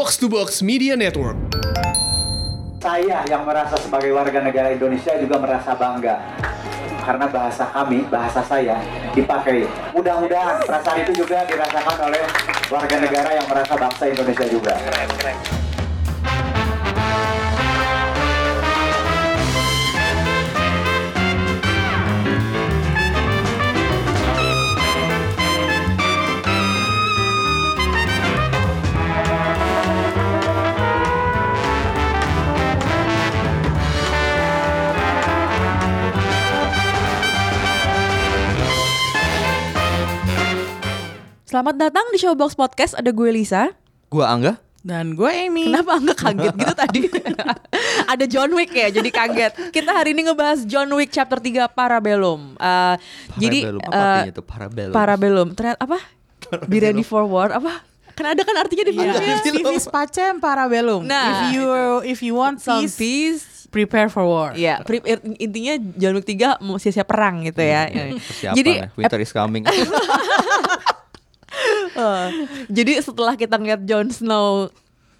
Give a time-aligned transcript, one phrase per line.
[0.00, 1.36] Box to Box Media Network.
[2.80, 6.16] Saya yang merasa sebagai warga negara Indonesia juga merasa bangga
[7.04, 8.80] karena bahasa kami, bahasa saya
[9.12, 9.68] dipakai.
[9.92, 12.24] Mudah-mudahan perasaan itu juga dirasakan oleh
[12.72, 14.72] warga negara yang merasa bangsa Indonesia juga.
[41.50, 42.94] Selamat datang di Showbox Podcast.
[42.94, 43.74] Ada gue Lisa.
[44.06, 44.62] Gua Angga.
[44.86, 45.66] Dan gue Amy.
[45.66, 47.00] Kenapa nggak kaget gitu tadi?
[48.14, 49.74] Ada John Wick ya, jadi kaget.
[49.74, 52.54] Kita hari ini ngebahas John Wick chapter 3 Parabellum.
[52.54, 52.94] Uh,
[53.34, 53.82] jadi Parabellum.
[53.82, 54.94] Apa uh, artinya tuh parabellum?
[54.94, 55.48] Parabellum.
[55.58, 55.98] Ternyata apa?
[56.70, 57.82] Be ready for war apa?
[58.14, 59.36] Kan ada kan artinya di Iya, filmnya.
[59.42, 61.02] Civis pacem parabellum.
[61.02, 61.50] Nah.
[61.50, 61.66] if you
[62.06, 63.42] if you want Some peace, peace.
[63.74, 64.54] prepare for war.
[64.54, 65.02] Ya, pri-
[65.34, 67.90] intinya John Wick 3 mau siap-siap perang gitu ya.
[67.90, 68.86] Persiapan Jadi ya.
[68.94, 69.66] Winter is coming.
[71.90, 72.28] Eh,
[72.70, 74.70] jadi setelah kita ngeliat Jon Snow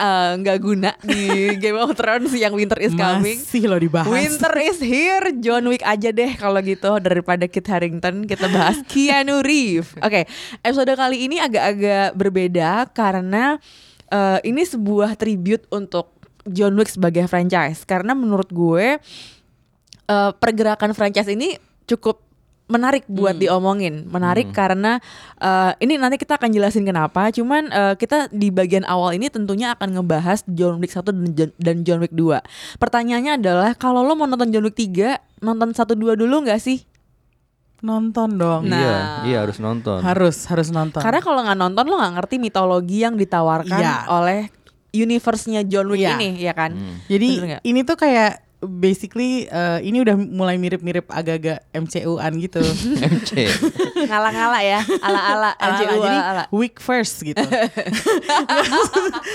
[0.01, 1.27] eh, nggak guna di
[1.61, 3.37] Game of Thrones yang Winter is coming.
[3.37, 4.09] Masih lo dibahas.
[4.09, 9.43] Winter is here, John Wick aja deh kalau gitu daripada Kit Harington kita bahas Keanu
[9.45, 9.93] Reeves.
[10.01, 10.25] Oke,
[10.63, 13.61] episode kali ini agak-agak berbeda karena
[14.09, 16.17] eh, ini sebuah tribute untuk
[16.49, 18.97] John Wick sebagai franchise karena menurut gue
[20.09, 22.30] eh, pergerakan franchise ini cukup
[22.71, 24.07] menarik buat diomongin.
[24.07, 25.03] Menarik karena
[25.35, 27.27] eh, ini nanti kita akan jelasin kenapa.
[27.29, 31.51] Cuman eh, kita di bagian awal ini tentunya akan ngebahas John Wick 1 dan John,
[31.59, 32.39] dan John Wick 2.
[32.79, 36.79] Pertanyaannya adalah kalau lo mau nonton John Wick 3, nonton 1 2 dulu nggak sih?
[37.81, 38.69] Nonton dong.
[38.69, 38.77] Nah.
[38.77, 40.05] Iya, iya harus nonton.
[40.05, 41.01] Harus harus nonton.
[41.01, 44.05] Karena kalau nggak nonton lo nggak ngerti mitologi yang ditawarkan Iya.
[44.05, 44.41] oleh
[44.93, 46.13] universe-nya John Wick Iya.
[46.21, 46.77] ini, ya kan?
[46.77, 47.01] Hmm.
[47.09, 52.61] Jadi ini tuh kayak basically eh, ini udah mulai mirip-mirip agak-agak MCU-an gitu.
[53.11, 53.49] MC.
[54.03, 55.73] Ngala-ngala ya, ala-ala Ala-ala.
[55.75, 56.43] MCU Jadi ala-ala.
[56.49, 57.41] week first gitu.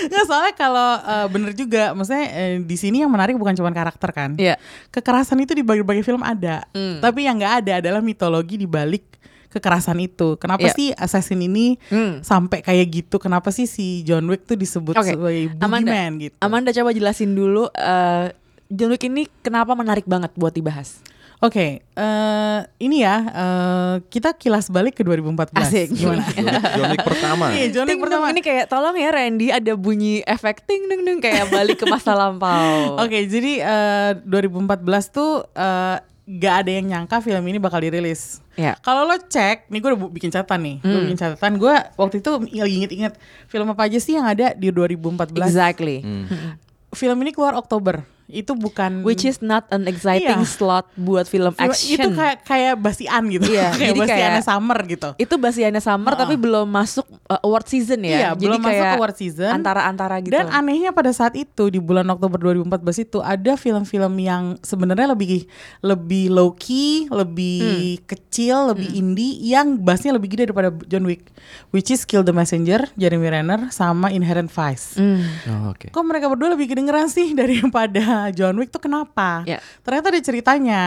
[0.06, 4.10] Nggak soalnya kalau eh, bener juga, maksudnya eh, di sini yang menarik bukan cuma karakter
[4.10, 4.30] kan.
[4.36, 4.56] Iya.
[4.88, 7.00] Kekerasan itu di berbagai film ada, Hmm.
[7.00, 9.04] tapi yang nggak ada adalah mitologi di balik
[9.48, 10.36] kekerasan itu.
[10.36, 10.74] Kenapa Iya.
[10.74, 12.20] sih assassin ini Hmm.
[12.20, 13.16] sampai kayak gitu?
[13.16, 16.34] Kenapa sih si John Wick tuh disebut Oke, sebagai Amanda, boogeyman gitu?
[16.38, 18.26] Amanda coba jelasin dulu eh,
[18.68, 20.98] John Wick ini kenapa menarik banget buat dibahas.
[21.36, 25.52] Oke, eh, ini ya eh, kita kilas balik ke 2014.
[25.54, 25.88] Asik.
[25.92, 26.24] Gimana?
[26.24, 27.44] John Wick- John Wick pertama.
[27.52, 28.26] Iya, John pertama.
[28.28, 32.16] ini kayak tolong ya Randy ada bunyi efek ting ding ding kayak balik ke masa
[32.18, 32.96] lampau.
[32.98, 34.80] Oke, jadi eh, 2014
[35.12, 35.96] tuh eh,
[36.26, 38.40] gak ada yang nyangka film ini bakal dirilis.
[38.56, 38.72] Ya.
[38.80, 41.04] Kalau lo cek, nih gue udah bu- bikin catatan nih, gue Hmm.
[41.04, 41.52] bikin catatan.
[41.54, 43.14] Gue waktu itu lagi inget-inget
[43.46, 45.36] film apa aja sih yang ada di 2014.
[45.38, 46.00] Exactly.
[46.00, 46.56] Hmm.
[46.90, 48.15] Film ini keluar Oktober.
[48.26, 50.48] Itu bukan Which is not an exciting Iya.
[50.48, 51.94] slot buat film film- action.
[51.96, 53.46] Itu kayak kayak basian gitu.
[53.48, 55.08] Iya, kayak jadi basiannya kayak- summer gitu.
[55.16, 56.20] itu basiannya summer Heeh.
[56.20, 58.10] tapi belum masuk uh, award season ya.
[58.10, 59.50] Iya, belum masuk kayak award season.
[59.52, 60.32] Antara-antara gitu.
[60.32, 62.66] Dan anehnya pada saat itu di bulan Oktober 2014
[63.00, 65.46] itu ada film-film yang sebenarnya lebih
[65.80, 71.30] lebih low key, lebih kecil, lebih indie yang bassnya lebih gede daripada John Wick,
[71.70, 74.96] which is Kill the Messenger, Jeremy Renner sama Inherent Vice.
[74.96, 75.22] Hmm.
[75.46, 75.88] Oh, Oke.
[75.88, 79.44] Kok mereka berdua lebih kedengeran sih daripada John Wick tuh kenapa?
[79.44, 79.58] Ya.
[79.84, 80.82] Ternyata ada ceritanya.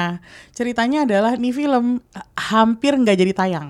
[0.51, 2.01] Ceritanya adalah nih film
[2.35, 3.69] hampir nggak jadi tayang.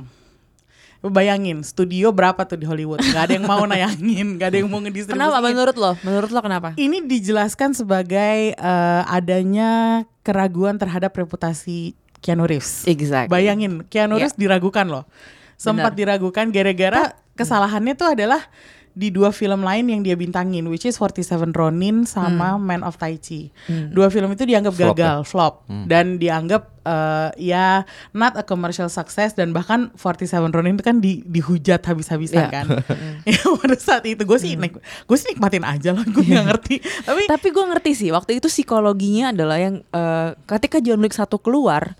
[0.99, 2.99] Bayangin, studio berapa tuh di Hollywood?
[2.99, 5.15] Gak ada yang mau nayangin, gak ada yang mau ngedistribusiin.
[5.15, 5.91] Kenapa menurut lo?
[6.03, 6.69] Menurut lo kenapa?
[6.75, 12.83] Ini dijelaskan sebagai eh, adanya keraguan terhadap reputasi Keanu Reeves.
[12.83, 13.31] Exactly.
[13.31, 14.27] Bayangin, Keanu Iya.
[14.27, 15.07] Reeves diragukan loh.
[15.55, 18.43] Sempat diragukan gara-gara kesalahannya tuh adalah
[18.91, 23.15] di dua film lain yang dia bintangin, which is 47 Ronin sama Man of Tai
[23.15, 23.47] Chi.
[23.89, 25.53] Dua film itu dianggap Flop gagal, flop,
[25.85, 31.23] dan dianggap eh, ya not a commercial success dan bahkan 47 Ronin itu kan di,
[31.23, 32.51] dihujat habis-habisan Iya.
[32.51, 32.65] kan.
[33.29, 36.75] ya pada saat itu gue sih nik, gue sih nikmatin aja lah, gue nggak ngerti.
[37.03, 41.37] Tapi Tapi gue ngerti sih waktu itu psikologinya adalah yang eh, ketika John Wick satu
[41.37, 41.95] keluar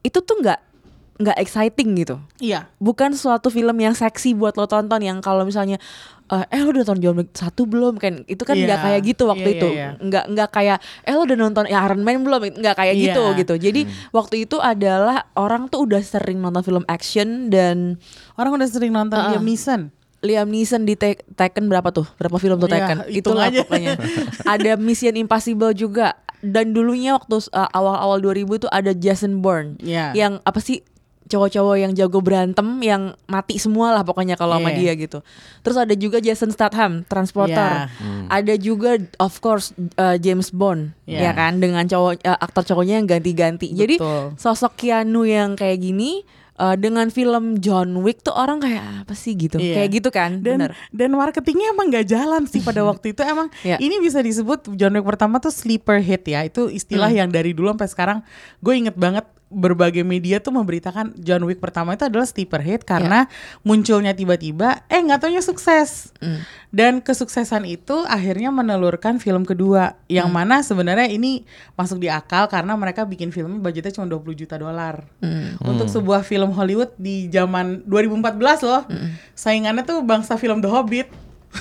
[0.00, 0.73] itu tuh nggak
[1.14, 2.18] nggak exciting gitu.
[2.36, 5.78] iya, Bukan suatu film yang seksi buat lo tonton yang kalau misalnya
[6.24, 9.00] eh eh lo udah nonton John Wick satu belum kan itu kan nggak Iya, kayak
[9.04, 9.88] gitu waktu iya, itu iya, iya.
[10.00, 13.04] nggak nggak kayak eh lo udah nonton Iron Man belum nggak kayak Iya.
[13.04, 13.80] gitu gitu jadi
[14.10, 18.00] waktu itu adalah orang tuh udah sering nonton film action dan
[18.34, 19.36] orang udah sering nonton Uh-uh.
[19.36, 19.80] Liam Neeson.
[20.18, 22.08] Liam Neeson di Te- Tekken berapa tuh?
[22.16, 22.98] Berapa film tuh Ya, Tekken?
[23.06, 23.60] hitung Itulah aja.
[23.60, 23.92] pokoknya.
[24.56, 26.16] ada Mission Impossible juga.
[26.40, 29.76] Dan dulunya waktu uh, awal-awal 2000 itu ada Jason Bourne.
[29.78, 30.12] Iya.
[30.12, 30.80] Yang apa sih
[31.24, 35.00] cowok-cowok yang jago berantem yang mati semua lah pokoknya kalau sama dia Yeah.
[35.00, 35.18] gitu.
[35.60, 37.88] Terus ada juga Jason Statham, Transporter.
[37.88, 38.28] Yeah.
[38.28, 41.34] Ada juga of course uh, James Bond, ya Yeah.
[41.34, 43.72] kan dengan cowok uh, aktor cowoknya yang ganti-ganti.
[43.72, 43.96] Jadi
[44.34, 46.20] sosok Keanu yang kayak gini
[46.54, 49.56] uh, dengan film John Wick tuh orang kayak apa sih gitu.
[49.56, 49.74] Iya.
[49.74, 50.30] Kayak gitu kan?
[50.38, 50.72] dan Bener.
[50.90, 53.80] dan marketingnya emang nggak jalan sih pada waktu itu emang Ya.
[53.80, 57.18] ini bisa disebut John Wick pertama tuh sleeper hit ya itu istilah Hmm.
[57.24, 58.18] yang dari dulu sampai sekarang
[58.60, 63.30] gue inget banget berbagai media tuh memberitakan John Wick pertama itu adalah sleeper hit karena
[63.60, 66.42] munculnya tiba-tiba eh nggak taunya sukses Hmm.
[66.68, 70.36] dan kesuksesan itu akhirnya menelurkan film kedua yang Hmm.
[70.36, 75.06] mana sebenarnya ini masuk di akal karena mereka bikin filmnya budgetnya cuma 20 juta dolar
[75.20, 75.54] Hmm.
[75.60, 78.82] untuk sebuah film Hollywood di zaman 2014 loh.
[78.84, 79.14] Hmm.
[79.32, 81.08] Saingannya tuh bangsa film The Hobbit.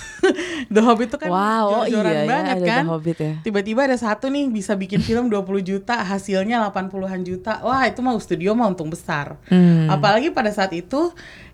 [0.74, 2.84] The Hobbit tuh kan Wow, oh jor-joran iya ya, banget ada kan.
[2.84, 3.34] The Hobbit ya.
[3.46, 7.62] Tiba-tiba ada satu nih bisa bikin film 20 juta, hasilnya 80-an juta.
[7.62, 9.38] Wah, itu mah studio mah untung besar.
[9.48, 9.90] Hmm.
[9.92, 11.14] Apalagi pada saat itu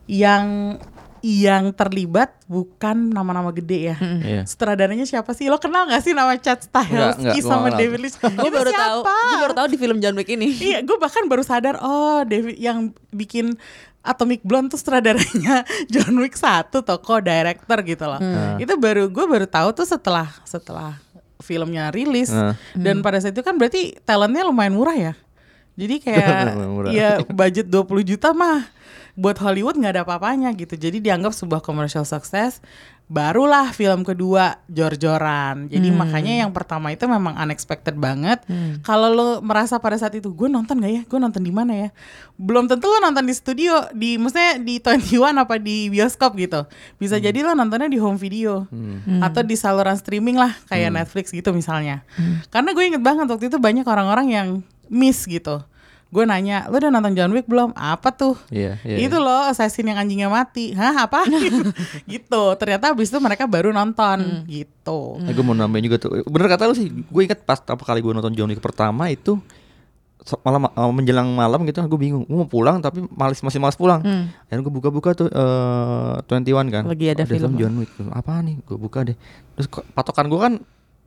[0.10, 0.78] yang
[1.20, 3.98] yang terlibat bukan nama-nama gede ya.
[4.00, 4.42] Iya.
[4.48, 5.52] Sutradaranya siapa sih?
[5.52, 7.80] Lo kenal gak sih nama Chad Stahelski Enggak, enggak, gua sama nggak kenal.
[7.84, 8.18] David Lynch?
[8.20, 10.48] Gue baru tahu, gue baru tahu di film John Wick ini.
[10.56, 13.60] Iya, gue bahkan baru sadar oh David yang bikin
[14.10, 15.62] Atomic Blonde tuh sutradaranya
[15.94, 18.18] John Wick satu toko director gitu loh.
[18.58, 20.98] Itu baru gue baru tahu tuh setelah setelah
[21.40, 22.52] filmnya rilis Hmm.
[22.76, 25.14] dan pada saat itu kan berarti talentnya lumayan murah ya.
[25.78, 26.58] Jadi kayak
[26.98, 28.68] ya budget 20 juta mah
[29.14, 30.74] buat Hollywood nggak ada apa-apanya gitu.
[30.74, 32.60] Jadi dianggap sebuah commercial success.
[33.10, 35.66] Barulah film kedua jor-joran.
[35.66, 38.46] Jadi makanya yang pertama itu memang unexpected banget.
[38.86, 41.02] Kalau lo merasa pada saat itu gue nonton gak ya?
[41.10, 41.90] Gue nonton di mana ya?
[42.38, 46.70] Belum tentu lo nonton di studio, di maksudnya di 21 apa di bioskop gitu.
[47.02, 48.70] Bisa jadi lo nontonnya di home video
[49.26, 52.06] atau di saluran streaming lah kayak Netflix gitu misalnya.
[52.54, 54.48] Karena gue inget banget waktu itu banyak orang-orang yang
[54.86, 55.66] miss gitu.
[56.10, 57.70] Gue nanya, lo udah nonton John Wick belum?
[57.78, 58.34] Apa tuh?
[58.50, 58.98] Iya, iya.
[58.98, 60.74] itu loh assassin yang anjingnya mati.
[60.74, 61.22] Hah apa?
[62.10, 62.42] gitu.
[62.58, 65.22] Ternyata abis itu mereka baru nonton gitu.
[65.22, 66.26] Nah, gue mau nambahin juga tuh.
[66.26, 66.90] Bener kata lu sih.
[66.90, 69.38] Gue ingat pas apa kali gue nonton John Wick pertama itu
[70.44, 74.04] malam uh, menjelang malam gitu gue bingung gue mau pulang tapi malas masih malas pulang
[74.46, 77.56] akhirnya gue buka-buka tuh eh 21 kan Lagi ada film.
[77.56, 79.16] John Wick apa nih gue buka deh
[79.56, 80.54] terus patokan gue kan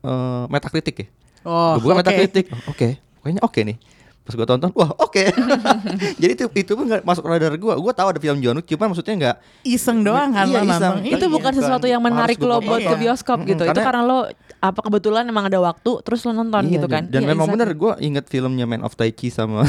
[0.03, 1.07] eh Metacritic ya
[1.43, 2.01] Oh, gue buka oke.
[2.03, 2.89] Metacritic oh, oke
[3.23, 3.77] kayaknya oke nih
[4.23, 5.19] pas gue tonton wah oke
[6.21, 8.87] jadi itu itu pun nggak masuk radar gue gue tahu ada film John Wick cuman
[8.89, 10.95] maksudnya nggak Iseng doang kan Iya, iseng.
[11.03, 11.33] itu Iya.
[11.33, 13.01] bukan sesuatu yang menarik lo buat ke Iya.
[13.01, 13.59] bioskop gitu.
[13.59, 14.19] itu karena- karena lo
[14.63, 17.03] apa kebetulan emang ada waktu terus lo nonton Iya, gitu kan.
[17.05, 17.55] Dan, Iya, memang exactly.
[17.59, 19.67] bener gue inget filmnya Man of Tai Chi sama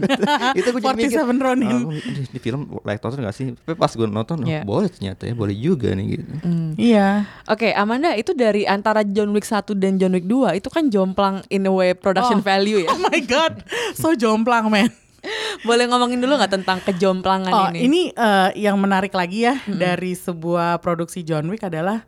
[0.58, 1.64] itu gue jadi mikir 47 Ronin.
[1.66, 3.56] "Ah, ini, ini film layak tonton gak sih?
[3.56, 4.60] Tapi pas gue nonton, oh, Iya.
[4.62, 6.24] boleh ternyata ya, boleh juga nih gitu.
[6.40, 6.76] Hmm.
[6.76, 7.24] Iya.
[7.46, 11.40] Oke, Amanda itu dari antara John Wick 1 dan John Wick 2 itu kan jomplang
[11.48, 12.44] in a way production Oh.
[12.44, 12.90] value ya.
[12.92, 14.92] Oh my god, so jomplang men.
[15.62, 17.78] Boleh ngomongin dulu nggak tentang kejomplangan Oh ini?
[17.82, 22.04] ini eh, yang menarik lagi ya dari sebuah produksi John Wick adalah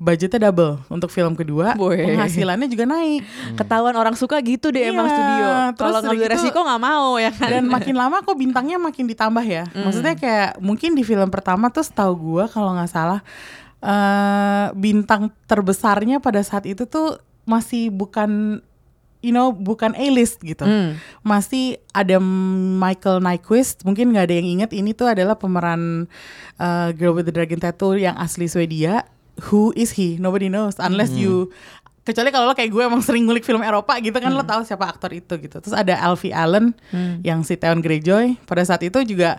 [0.00, 2.00] budgetnya double untuk film kedua, Boy.
[2.08, 3.20] penghasilannya juga naik.
[3.52, 5.46] ketahuan orang suka gitu deh emang Iya, studio.
[5.76, 7.48] terus Kalau ngambil gitu- resiko nggak mau ya kan.
[7.52, 9.68] Dan makin lama kok bintangnya makin ditambah ya.
[9.70, 13.20] Maksudnya kayak mungkin di film pertama tuh setahu gua kalau nggak salah
[13.80, 18.60] eh bintang terbesarnya pada saat itu tuh masih bukan
[19.20, 20.64] you know bukan A-list gitu.
[20.64, 20.96] Hmm.
[21.20, 22.16] Masih ada
[22.76, 26.08] Michael Nyquist, mungkin nggak ada yang inget ini tuh adalah pemeran
[26.56, 29.04] eh, Girl with the Dragon Tattoo yang asli Swedia.
[29.48, 30.20] Who is he?
[30.20, 31.48] Nobody knows unless you
[32.00, 34.84] kecuali kalau lo kayak gue emang sering ngulik film Eropa gitu kan lo tahu siapa
[34.84, 35.56] aktor itu gitu.
[35.62, 36.76] Terus ada Alfie Allen
[37.24, 39.38] yang si Theon Greyjoy pada saat itu juga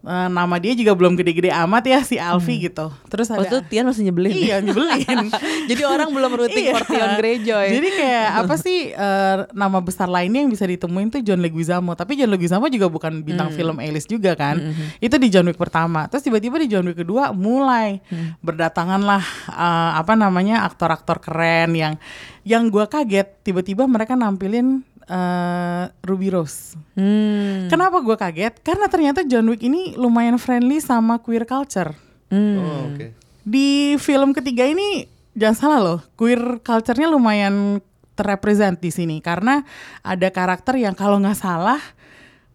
[0.00, 2.88] eh, nama dia juga belum gede-gede amat ya si Alfie gitu.
[3.06, 4.32] Terus Oh ada itu Tian masih nyebelin.
[4.32, 5.28] Iya nyebelin.
[5.70, 6.72] Jadi orang belum rooting Iya.
[6.74, 7.66] for Tion Greyjoy.
[7.70, 11.92] Jadi kayak apa sih eh, nama besar lainnya yang bisa ditemuin tuh John Leguizamo.
[11.92, 14.58] Tapi John Leguizamo juga bukan bintang film A-list juga kan.
[14.98, 16.06] Itu di John Wick pertama.
[16.06, 18.00] Terus tiba-tiba di John Wick kedua mulai
[18.40, 21.94] berdatanganlah eh, apa namanya aktor-aktor keren yang
[22.40, 24.80] yang gua kaget tiba-tiba mereka nampilin
[25.10, 26.78] eh, Ruby Rose.
[26.94, 27.66] Hmm.
[27.66, 28.62] Kenapa gua kaget?
[28.62, 31.90] Karena ternyata John Wick ini lumayan friendly sama queer culture
[32.30, 32.56] Hmm.
[32.56, 33.10] Oh, oke.
[33.42, 35.02] di film ketiga ini
[35.34, 37.82] jangan salah loh, queer culture-nya lumayan
[38.14, 39.66] terrepresent di sini karena
[40.06, 41.82] ada karakter yang kalau nggak salah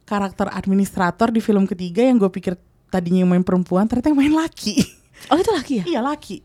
[0.06, 2.56] karakter administrator di film ketiga yang gue pikir
[2.88, 4.80] tadinya yang main perempuan ternyata yang main laki.
[5.28, 5.84] Oh itu laki ya?
[5.90, 6.40] iya laki.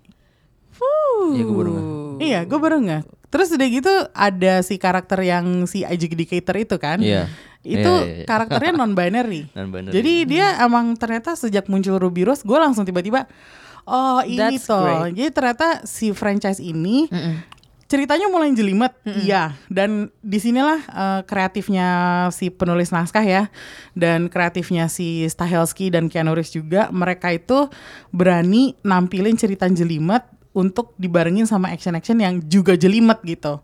[1.37, 1.87] Iya, gue baru nggak.
[2.25, 3.02] Iya, gue baru nggak.
[3.30, 6.99] Terus udah gitu ada si karakter yang si adjudicator itu kan.
[6.99, 7.30] Iya.
[7.62, 8.26] Itu Iya, iya, iya.
[8.26, 9.46] karakternya non binary.
[9.56, 9.94] Non-binary.
[9.94, 13.30] Jadi dia emang ternyata sejak muncul Ruby Rose gue langsung tiba-tiba
[13.87, 14.82] oh ini That's toh.
[14.82, 15.14] great.
[15.14, 17.34] Jadi ternyata si franchise ini Mm-mm.
[17.87, 19.58] ceritanya mulai jelimet, iya.
[19.66, 21.88] Dan di sinilah eh, kreatifnya
[22.30, 23.42] si penulis naskah ya,
[23.94, 26.87] dan kreatifnya si Stahelski dan Keanu Reeves juga.
[26.90, 27.66] Mereka itu
[28.08, 33.62] berani nampilin cerita jelimet untuk dibarengin sama action-action yang juga jelimet gitu.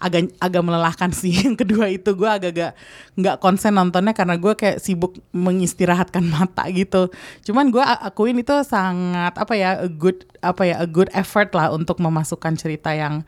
[0.00, 2.72] Agak agak melelahkan sih yang kedua itu gue agak-agak
[3.20, 7.12] nggak konsen nontonnya karena gue kayak sibuk mengistirahatkan mata gitu.
[7.44, 11.68] Cuman gue akuin itu sangat apa ya a good apa ya a good effort lah
[11.74, 13.26] untuk memasukkan cerita yang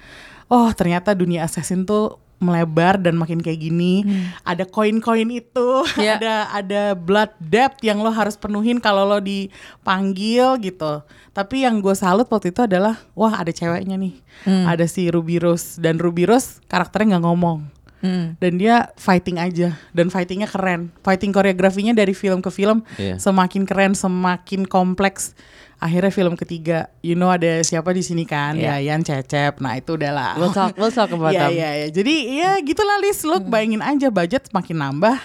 [0.49, 4.03] oh ternyata dunia assassin tuh melebar dan makin kayak gini.
[4.43, 6.15] Ada koin-koin itu, Ya.
[6.19, 11.07] ada ada blood debt yang lo harus penuhin kalau lo dipanggil gitu.
[11.33, 14.19] Tapi yang gue salut waktu itu adalah wah ada ceweknya nih.
[14.45, 17.59] Ada si Ruby Rose dan Ruby Rose karakternya nggak ngomong.
[18.03, 18.35] Hmm.
[18.37, 20.91] Dan dia fighting aja dan fightingnya keren.
[21.01, 23.17] Fighting koreografinya dari film ke film Iya.
[23.17, 25.39] semakin keren, semakin kompleks.
[25.79, 28.55] Akhirnya film ketiga, you know ada siapa di sini kan?
[28.55, 28.79] Iya.
[28.79, 29.59] Yayan Cecep.
[29.59, 30.35] Nah, itu udahlah.
[30.35, 31.55] We'll talk, we'll talk about Iya them.
[31.55, 31.71] iya.
[31.89, 35.19] Jadi ya gitulah Lis, lu bayangin aja budget makin nambah,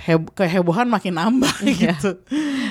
[0.00, 1.92] heb kehebohan makin nambah Iya.
[1.92, 2.16] gitu.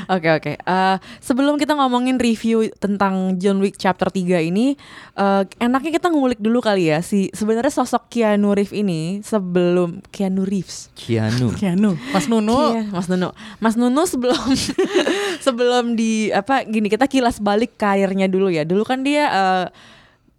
[0.08, 0.54] Oke oke.
[0.58, 4.74] Eh, sebelum kita ngomongin review tentang John Wick chapter 3 ini,
[5.14, 10.42] eh, enaknya kita ngulik dulu kali ya si sebenarnya sosok Keanu Reeves ini sebelum Keanu
[10.42, 10.90] Reeves.
[10.94, 11.54] Keanu.
[11.60, 12.58] Kianu, Mas Nunu.
[12.74, 13.30] Iya, Mas Nunu.
[13.58, 14.42] Mas Nunu sebelum
[15.46, 18.66] sebelum di apa gini kita kilas balik karirnya dulu ya.
[18.66, 19.66] Dulu kan dia eh,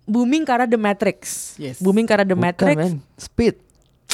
[0.05, 1.55] booming karena The Matrix.
[1.55, 1.79] Yes.
[1.79, 2.77] Booming karena The Bukan, Matrix.
[2.77, 2.95] men.
[3.15, 3.70] Speed.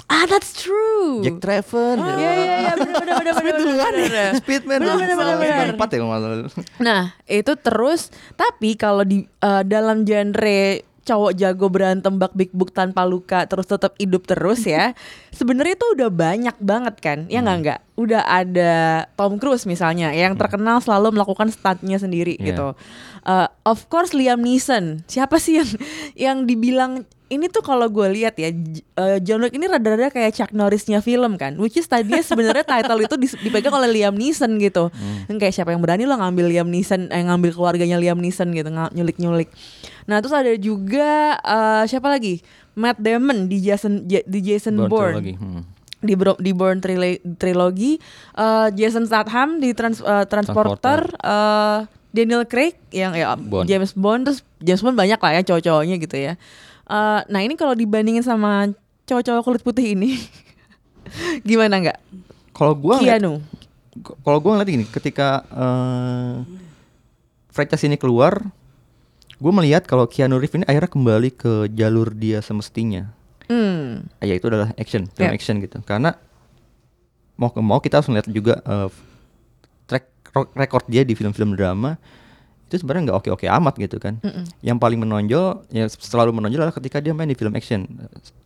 [0.06, 1.20] Ah, that's true.
[1.20, 1.98] Jack Trevor.
[1.98, 4.32] Iya iya iya benar benar benar benar.
[4.62, 5.66] benar, benar.
[5.74, 6.28] Empat ya kalau.
[6.78, 8.00] Nah, itu terus
[8.38, 10.62] tapi kalau di eh, dalam genre
[11.06, 14.94] cowok jago berantem bak big book tanpa luka terus tetap hidup terus ya.
[15.38, 17.18] Sebenarnya itu udah banyak banget kan?
[17.26, 17.80] Ya nggak nggak?
[17.94, 18.72] Udah ada
[19.14, 22.46] Tom Cruise misalnya yang terkenal selalu melakukan stuntnya sendiri Iya.
[22.50, 22.68] gitu.
[23.22, 25.06] Eh, of course Liam Neeson.
[25.06, 25.70] Siapa sih yang
[26.14, 28.54] yang dibilang ini tuh kalau gue lihat ya
[28.94, 33.00] eh, John Wick ini rada-rada kayak Chuck Norrisnya film kan which is tadinya sebenarnya title
[33.00, 34.94] itu dipegang oleh Liam Neeson gitu.
[35.26, 38.70] Yang kayak siapa yang berani lo ngambil Liam Neeson eh, ngambil keluarganya Liam Neeson gitu
[38.70, 39.50] nyulik-nyulik.
[40.06, 42.38] Nah terus ada juga eh, siapa lagi?
[42.76, 45.34] Matt Damon di Jason di Jason Born Bourne.
[45.34, 45.62] Hmm.
[45.96, 47.98] di Bro- di Bourne Trilo- Trilogy
[48.36, 51.10] eh, Jason Statham di trans, eh, Transporter.
[51.10, 51.80] Eh,
[52.16, 53.68] Daniel Craig yang ya Bond.
[53.68, 56.32] James Bond terus James Bond banyak lah ya cowok-cowoknya gitu ya
[56.86, 58.70] Eh, nah ini kalau dibandingin sama
[59.10, 60.22] cowok-cowok kulit putih ini
[61.48, 61.98] gimana nggak?
[62.54, 63.42] Kalau gua Keanu.
[63.96, 66.34] Kalau gue ngeliat gini, ketika eh
[67.48, 68.44] franchise ini keluar,
[69.40, 73.08] gue melihat kalau Keanu Reeves ini akhirnya kembali ke jalur dia semestinya,
[73.48, 74.04] hmm.
[74.20, 75.32] Ya itu adalah action, film Ya.
[75.32, 75.80] action gitu.
[75.80, 76.12] Karena
[77.40, 78.88] mau ke mau kita harus melihat juga eh,
[79.88, 80.04] track
[80.52, 81.96] record dia di film-film drama
[82.66, 84.18] itu sebenarnya nggak oke-oke amat gitu kan.
[84.60, 87.86] Yang paling menonjol, ya selalu menonjol adalah ketika dia main di film action.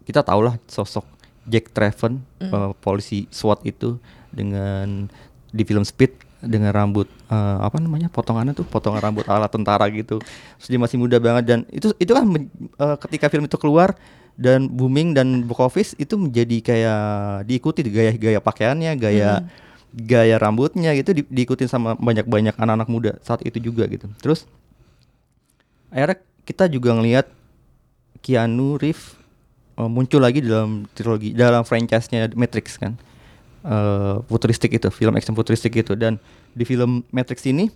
[0.02, 1.04] Kita tahulah sosok
[1.42, 3.96] Jack Traven, eh, polisi SWAT itu
[4.28, 5.08] dengan
[5.48, 10.24] di film Speed dengan rambut eh, apa namanya potongannya tuh potongan rambut ala tentara gitu
[10.56, 13.92] terus dia masih muda banget dan itu itu kan men- eh, ketika film itu keluar
[14.40, 17.02] dan booming dan box office itu menjadi kayak
[17.44, 19.44] diikuti gaya-gaya pakaiannya gaya
[19.90, 24.06] gaya rambutnya gitu di, diikutin sama banyak-banyak anak-anak muda saat itu juga gitu.
[24.22, 24.46] Terus
[25.90, 27.26] akhirnya kita juga ngelihat
[28.22, 29.18] Keanu Reeves
[29.78, 32.94] eh, muncul lagi dalam trilogi dalam franchise-nya Matrix kan.
[33.60, 35.98] Eh, futuristik itu film action futuristik itu.
[35.98, 36.16] Dan
[36.54, 37.68] di film Matrix ini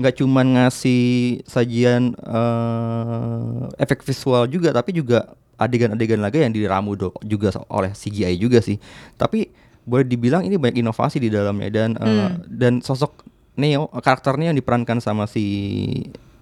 [0.00, 1.02] nggak cuman ngasih
[1.46, 8.64] sajian eh, efek visual juga tapi juga adegan-adegan lagi yang diramu juga oleh CGI juga
[8.64, 8.80] sih.
[9.20, 14.56] Tapi boleh dibilang ini banyak inovasi di dalamnya dan eh, dan sosok Neo karakternya yang
[14.56, 15.44] diperankan sama si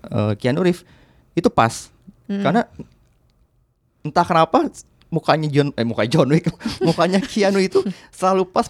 [0.05, 0.83] eh, Keanu Reeves
[1.33, 1.89] itu pas
[2.29, 2.69] karena
[4.01, 4.69] entah kenapa
[5.09, 6.49] mukanya John eh mukanya John Wick
[6.87, 7.81] mukanya Keanu itu
[8.11, 8.69] selalu pas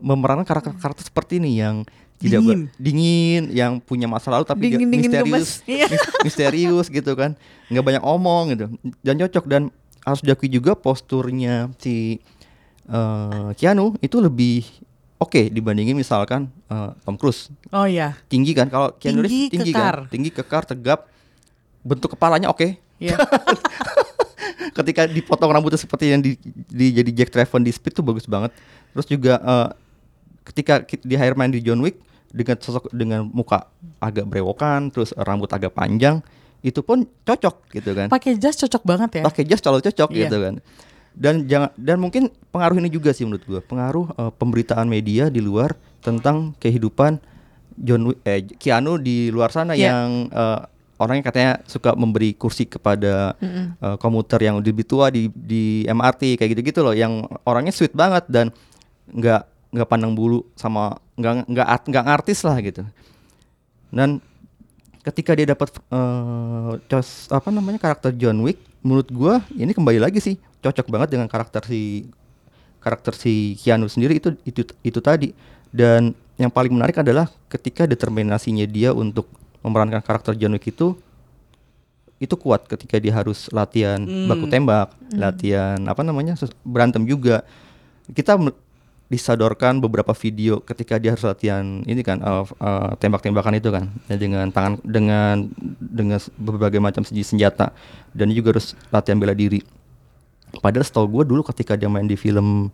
[0.00, 1.84] memerankan karakter-karakter seperti ini yang
[2.16, 2.70] tidak ber- Dingin.
[2.78, 5.50] dingin yang punya masa lalu tapi dia Dingin-dingin misterius gemes.
[5.68, 5.86] Iya.
[5.90, 7.36] mis- misterius gitu kan
[7.68, 8.66] nggak banyak omong gitu
[9.02, 9.62] dan cocok dan
[10.00, 12.20] harus diakui juga posturnya si
[12.86, 14.64] eh, Keanu itu lebih
[15.16, 18.16] oke dibandingin misalkan eh, Tom Cruise Oh iya.
[18.26, 19.94] tinggi kan kalau Keanu Tinggi, Reeves tinggi kekar.
[19.96, 21.00] kan tinggi kekar tegap
[21.80, 23.18] bentuk kepalanya oke Iya.
[24.76, 28.54] ketika dipotong rambutnya seperti yang di, di jadi Jack Traven di Speed tuh bagus banget.
[28.92, 29.68] Terus juga eh,
[30.44, 31.98] ketika di hire main di John Wick
[32.30, 33.66] dengan sosok dengan muka
[33.98, 36.18] agak brewokan, terus rambut agak panjang,
[36.60, 38.06] itu pun cocok gitu kan.
[38.08, 39.22] Pakai jas cocok banget ya.
[39.24, 40.18] Pakai jas selalu cocok Iya.
[40.24, 40.54] gitu kan.
[41.14, 45.38] Dan jangan dan mungkin pengaruh ini juga sih menurut gua, pengaruh eh, pemberitaan media di
[45.38, 47.22] luar tentang kehidupan
[47.74, 49.94] John eh, Keanu di luar sana Iya.
[49.94, 50.60] yang eh,
[50.94, 56.50] orangnya katanya suka memberi kursi kepada eh, komuter yang lebih tua di di MRT kayak
[56.52, 58.50] gitu-gitu loh yang orangnya sweet banget dan
[59.06, 62.82] nggak nggak pandang bulu sama nggak nggak nggak artis lah gitu.
[63.90, 64.18] Dan
[65.02, 65.70] ketika dia dapat
[66.86, 71.26] cos- apa namanya karakter John Wick menurut gua ini kembali lagi sih cocok banget dengan
[71.26, 72.08] karakter si
[72.84, 75.32] karakter si Keanu sendiri itu itu itu tadi.
[75.74, 79.26] Dan yang paling menarik adalah ketika determinasinya dia untuk
[79.64, 80.94] memerankan karakter John Wick itu
[82.22, 83.98] itu kuat ketika dia harus latihan
[84.30, 87.42] baku tembak, latihan apa namanya berantem juga.
[88.12, 88.36] Kita
[89.12, 93.92] disadorkan beberapa video ketika dia harus latihan ini kan uh, uh, tembak-tembakan itu kan.
[94.08, 97.70] Ya, dengan tangan dengan dengan berbagai macam senj- senjata.
[98.16, 99.60] Dan dia juga harus latihan bela diri.
[100.62, 102.70] Padahal setahu gue dulu ketika dia main di film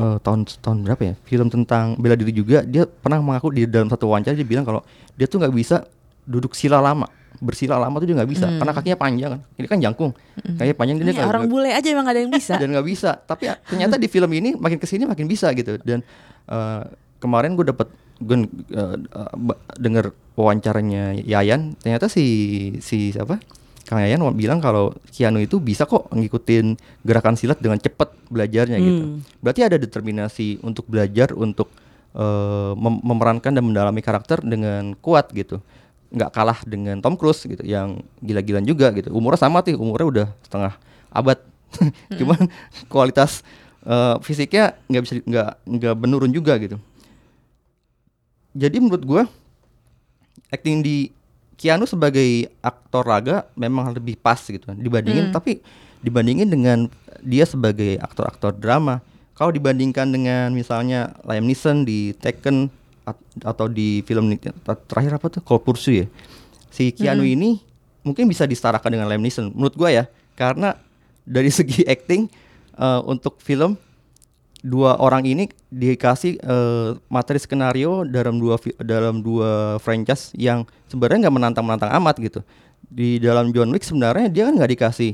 [0.00, 1.14] eh, tahun tahun berapa ya?
[1.28, 4.80] Film tentang bela diri juga dia pernah mengaku di dalam satu wawancara dia bilang kalau
[5.12, 5.84] dia tuh nggak bisa
[6.24, 7.04] duduk sila lama
[7.42, 8.46] bersila lama tuh dia nggak bisa.
[8.46, 9.40] Karena kakinya panjang kan.
[9.58, 10.10] Ini kan jangkung.
[10.38, 12.54] Kakinya panjang dia nggak- orang bule aja emang gak ada yang bisa.
[12.62, 13.10] dan nggak bisa.
[13.18, 15.76] Tapi ya, ternyata di film ini makin ke sini makin bisa gitu.
[15.82, 16.06] Dan
[16.46, 16.82] eh,
[17.18, 17.90] kemarin gue dapet
[18.22, 18.36] gue
[18.70, 19.30] eh, eh,
[19.76, 21.74] denger wawancaranya Yayan.
[21.76, 22.24] Ternyata si
[22.78, 23.42] si siapa?
[23.82, 29.02] Kang Yayan bilang kalau Keanu itu bisa kok ngikutin gerakan silat dengan cepat belajarnya gitu.
[29.42, 31.68] Berarti ada determinasi untuk belajar untuk
[32.14, 35.58] eh, mem- memerankan dan mendalami karakter dengan kuat gitu
[36.12, 39.08] nggak kalah dengan Tom Cruise gitu yang gila-gilaan juga gitu.
[39.10, 40.72] Umurnya sama tuh umurnya udah setengah
[41.08, 41.40] abad.
[42.20, 42.52] Cuman
[42.92, 43.40] kualitas
[43.88, 46.76] eh, fisiknya nggak bisa nggak nggak menurun juga gitu.
[48.52, 49.22] Jadi menurut gua
[50.52, 51.08] acting di
[51.56, 55.62] Keanu sebagai aktor raga memang lebih pas gitu dibandingin tapi
[56.02, 56.90] dibandingin dengan
[57.22, 58.98] dia sebagai aktor-aktor drama.
[59.32, 62.68] Kalau dibandingkan dengan misalnya Liam Neeson di Taken
[63.42, 64.32] atau di film
[64.86, 65.42] terakhir apa tuh?
[65.42, 66.06] Cold Pursuit ya.
[66.72, 67.60] Si Keanu ini
[68.06, 70.04] mungkin bisa disetarakan dengan Liam Neeson menurut gua ya.
[70.38, 70.74] Karena
[71.26, 72.30] dari segi acting
[72.78, 73.76] eh, untuk film
[74.62, 81.34] dua orang ini dikasih eh, materi skenario dalam dua dalam dua franchise yang sebenarnya nggak
[81.34, 82.40] menantang menantang amat gitu.
[82.92, 85.12] Di dalam John Wick sebenarnya dia kan nggak dikasih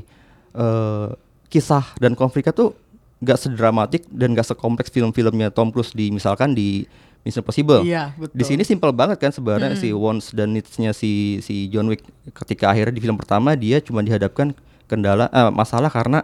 [0.53, 1.09] eh,
[1.49, 2.77] kisah dan konfliknya tuh
[3.19, 6.87] nggak sedramatik dan nggak sekompleks film-filmnya Tom Cruise di misalkan di
[7.21, 8.35] Mission Impossible Iya, betul.
[8.35, 12.01] di sini simple banget kan sebenarnya si wants dan needs-nya si si John Wick
[12.31, 14.55] ketika akhirnya di film pertama dia cuma dihadapkan
[14.87, 16.23] kendala eh, masalah karena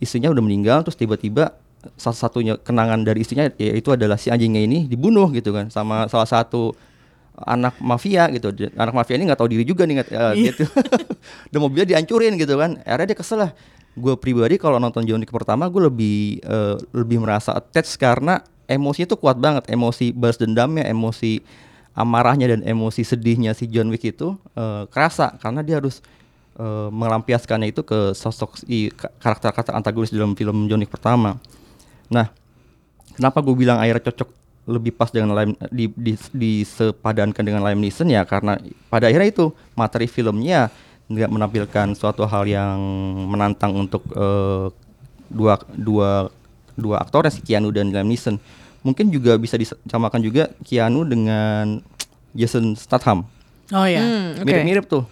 [0.00, 1.54] istrinya udah meninggal terus tiba-tiba
[2.00, 6.24] salah satunya kenangan dari istrinya yaitu adalah si anjingnya ini dibunuh gitu kan sama salah
[6.24, 6.72] satu
[7.34, 8.54] anak mafia gitu.
[8.78, 10.64] Anak mafia ini nggak tahu diri juga nih eh, gitu
[11.52, 12.80] dan mobilnya dihancurin gitu kan.
[12.82, 13.50] Akhirnya dia kesel lah.
[13.94, 19.08] Gue pribadi kalau nonton John Wick pertama gue lebih eh, lebih merasa attached karena emosinya
[19.14, 19.68] tuh kuat banget.
[19.70, 21.44] Emosi balas dendamnya emosi
[21.94, 25.36] amarahnya dan emosi sedihnya si John Wick itu eh, kerasa.
[25.38, 26.02] Karena dia harus
[26.58, 31.38] eh, melampiaskannya itu ke sosok si ka- karakter-karakter antagonis dalam film John Wick pertama.
[32.10, 32.28] Nah,
[33.16, 34.28] kenapa gue bilang akhirnya cocok
[34.64, 38.08] lebih pas dengan Liam, di, di, disepadankan dengan Liam Neeson?
[38.08, 38.56] Ya karena
[38.88, 40.72] pada akhirnya itu materi filmnya
[41.04, 42.80] nggak menampilkan suatu hal yang
[43.28, 44.72] menantang untuk eh,
[45.28, 46.32] dua dua
[46.74, 48.38] dua aktornya si Keanu dan Liam Neeson.
[48.84, 51.80] Mungkin juga bisa disamakan juga Keanu dengan
[52.36, 53.24] Jason Statham.
[53.72, 54.04] Oh ya.
[54.04, 54.44] Hmm.
[54.44, 55.08] Mirip-mirip tuh.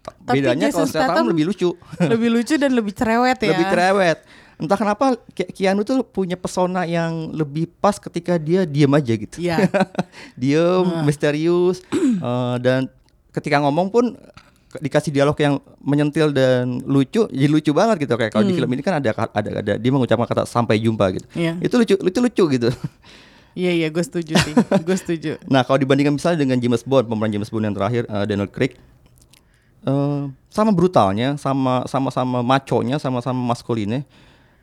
[0.00, 1.70] Tapi bedanya Jason kalau Statham Statham lebih lucu.
[2.12, 3.52] lebih lucu dan lebih cerewet ya.
[3.52, 4.18] lebih cerewet.
[4.60, 9.36] Entah kenapa Ke- Keanu tuh punya pesona yang lebih pas ketika dia diam aja gitu.
[9.40, 9.68] Iya.
[10.40, 12.88] diem, misterius eh, dan
[13.32, 14.04] ketika ngomong pun
[14.78, 18.82] dikasih dialog yang menyentil dan lucu, jadi lucu banget gitu kayak kalau di film ini
[18.86, 21.26] kan ada ada ada dia mengucapkan kata sampai jumpa gitu.
[21.34, 21.58] Iya.
[21.58, 22.70] Itu lucu lucu lucu gitu.
[23.58, 24.54] Iya iya gue setuju sih.
[24.86, 25.30] gue setuju.
[25.50, 28.78] Nah, kalau dibandingkan misalnya dengan James Bond, pemeran James Bond yang terakhir eh, Daniel Craig
[29.90, 30.22] eh,
[30.54, 34.06] sama brutalnya, sama sama-sama maconya, sama-sama maskulinnya.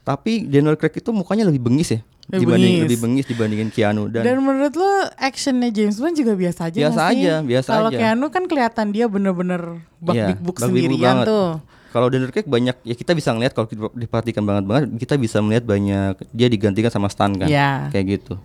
[0.08, 2.02] Tapi Daniel Craig itu mukanya lebih bengis ya.
[2.28, 2.84] Lebih dibanding bengis.
[2.84, 6.92] lebih bengis dibandingin Keanu dan, Dan, menurut lo actionnya James Bond juga biasa aja Biasa
[6.94, 7.18] nggak sih?
[7.18, 7.98] aja, biasa Kalau aja.
[7.98, 9.62] Keanu kan kelihatan dia bener-bener
[9.98, 11.26] bak big book sendirian banget.
[11.26, 11.50] tuh.
[11.88, 15.64] Kalau Daniel Craig banyak ya kita bisa ngelihat kalau diperhatikan banget banget kita bisa melihat
[15.64, 17.48] banyak dia digantikan sama Stan kan.
[17.48, 17.88] Iya.
[17.90, 18.36] Kayak gitu.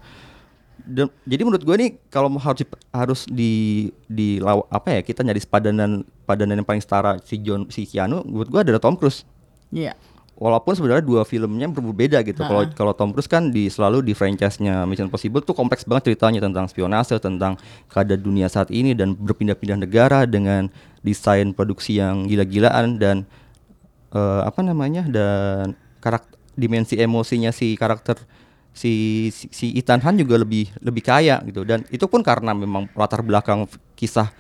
[0.81, 3.53] Dan- jadi menurut gue nih kalau harus di- harus di
[4.05, 5.91] di law- apa ya kita nyari padanan
[6.21, 9.27] padanan yang paling setara si John si Keanu menurut gue adalah Tom Cruise.
[9.69, 9.95] Iya.
[10.33, 12.43] Walaupun sebenarnya dua filmnya berbeda gitu.
[12.43, 16.43] Kalau kalau Tom Cruise kan di selalu di franchise-nya Mission Impossible tuh kompleks banget ceritanya
[16.43, 20.73] tentang spionase, tentang keadaan dunia saat ini dan berpindah-pindah negara dengan
[21.05, 23.17] desain produksi yang gila-gilaan dan
[24.11, 28.21] eh, apa namanya dan karakter dimensi emosinya si karakter
[28.73, 31.63] si, si Ethan Hunt juga lebih lebih kaya gitu.
[31.63, 34.33] Dan itu pun karena memang latar belakang kisah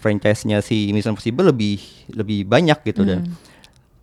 [0.00, 1.80] franchise-nya si Mission Impossible lebih
[2.12, 3.28] lebih banyak gitu dan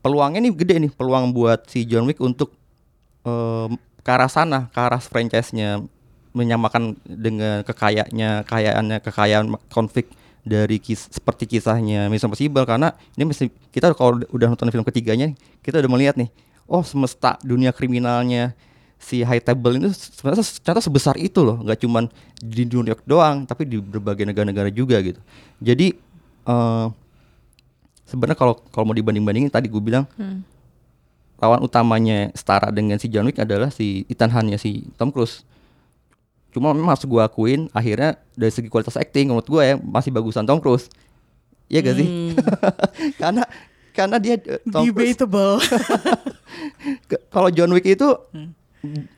[0.07, 2.55] peluangnya nih gede nih peluang buat si John Wick untuk
[3.27, 5.83] em, ke arah sana, ke arah franchise-nya
[6.31, 10.07] menyamakan dengan kekayaannya, kekayaannya, kekayaan konflik
[10.47, 15.35] dari kis, seperti kisahnya Mission Impossible karena ini mesti kita kalau udah- nonton film ketiganya
[15.59, 16.31] kita udah melihat nih,
[16.71, 18.55] oh semesta dunia kriminalnya
[18.95, 22.07] si High Table itu sebenarnya se- ternyata sebesar itu loh, nggak cuman
[22.39, 25.19] di New York doang, tapi di berbagai negara-negara juga gitu.
[25.59, 25.99] Jadi
[26.47, 26.85] eh,
[28.07, 30.07] sebenarnya kalau kalau mau dibanding-bandingin tadi gue bilang
[31.37, 35.45] lawan utamanya setara dengan si John Wick adalah si Ethan Hunt-nya si Tom Cruise.
[36.49, 40.49] Cuma memang harus gue akuin akhirnya dari segi kualitas acting menurut gue ya masih bagusan
[40.49, 40.89] Tom Cruise.
[41.69, 42.07] Iya gak sih?
[43.21, 43.43] karena
[43.93, 45.61] karena dia eh, Tom Cruise Debatable.
[47.33, 48.09] kalau John Wick itu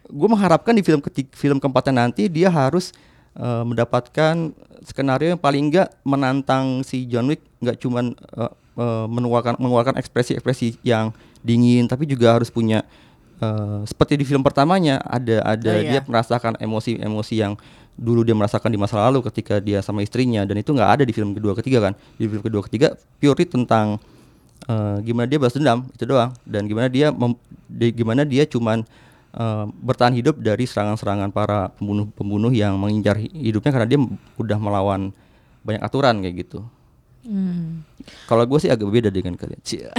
[0.10, 2.92] gue mengharapkan di film ketiga, film keempatnya nanti dia harus
[3.40, 4.52] eh, mendapatkan
[4.84, 10.80] skenario yang paling enggak menantang si John Wick nggak cuman eh, eh, mengeluarkan mengeluarkan ekspresi-ekspresi
[10.82, 12.88] yang dingin tapi juga harus punya
[13.38, 15.92] eh, seperti di film pertamanya ada ada Oh, iya.
[15.92, 17.54] dia merasakan emosi-emosi yang
[18.00, 21.12] dulu dia merasakan di masa lalu ketika dia sama istrinya dan itu nggak ada di
[21.12, 24.00] film kedua ketiga kan di film kedua ketiga purely tentang
[24.66, 27.36] eh, gimana dia balas dendam itu doang dan gimana dia mem-
[27.68, 28.88] di- gimana dia cuman
[29.30, 34.00] eh, bertahan hidup dari serangan-serangan para pembunuh-pembunuh yang mengincar hi- hidupnya karena dia
[34.36, 35.12] udah melawan
[35.60, 36.64] banyak aturan kayak gitu.
[38.26, 39.62] Kalau gue sih agak berbeda dengan kalian.
[39.62, 39.94] Gak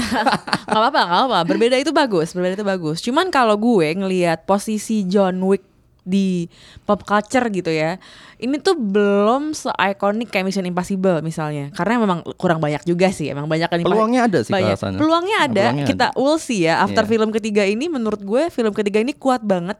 [0.68, 1.38] apa-apa, gak apa-apa.
[1.44, 2.98] Berbeda itu bagus, berbeda itu bagus.
[3.00, 5.62] Cuman kalau gue ngelihat posisi John Wick
[6.00, 6.48] di
[6.82, 8.00] pop culture gitu ya,
[8.36, 11.70] ini tuh belum se-ikonik kayak Mission Impossible misalnya.
[11.70, 14.74] Karena memang kurang banyak juga sih, emang banyak kan Peluangnya ada sih banyak.
[14.74, 14.96] sana.
[14.96, 15.64] Peluangnya Nah, ada.
[15.68, 16.16] peluangnya kita ada.
[16.16, 16.80] we'll see ya.
[16.80, 17.10] After Iya.
[17.10, 19.78] film ketiga ini, menurut gue film ketiga ini kuat banget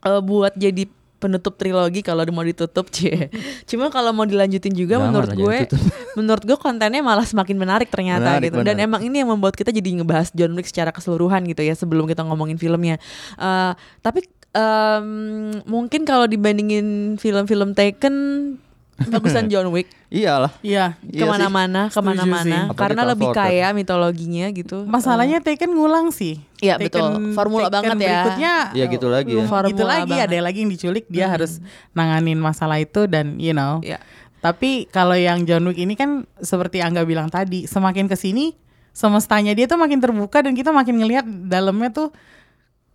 [0.00, 0.86] eh, buat jadi
[1.18, 3.28] penutup trilogi kalau mau ditutup cie.
[3.66, 5.58] Cuma kalau mau dilanjutin juga menurut gue
[6.18, 8.58] menurut gue kontennya malah semakin menarik ternyata Menarik, gitu.
[8.62, 8.88] Dan menarik.
[8.88, 12.22] emang ini yang membuat kita jadi ngebahas John Wick secara keseluruhan gitu ya sebelum kita
[12.22, 12.96] ngomongin filmnya.
[13.36, 15.06] Eh, tapi em,
[15.66, 18.14] mungkin kalau dibandingin film-film Taken
[18.98, 20.50] bagusan John Wick Iyalah.
[20.58, 20.96] Iya.
[21.04, 24.88] Iya ke mana-mana ke mana-mana karena lebih kaya mitologinya gitu.
[24.88, 26.40] Masalahnya Taken ngulang sih.
[26.58, 27.36] Iya, Taken- betul.
[27.36, 28.08] Formula Taken banget ya.
[28.18, 29.36] Berikutnya Iya, gitu lagi ya.
[29.38, 30.26] Gitu Formula lagi banget.
[30.26, 31.60] ada lagi yang diculik dia harus
[31.92, 33.84] nanganin masalah itu dan you know.
[33.84, 34.00] Iya.
[34.40, 38.56] Tapi kalau yang John Wick ini kan seperti Angga bilang tadi, semakin ke sini
[38.90, 42.08] semestanya dia tuh makin terbuka dan kita makin ngelihat dalamnya tuh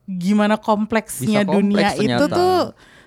[0.04, 2.28] gimana kompleksnya kompleks dunia itu ternyata.
[2.28, 2.56] tuh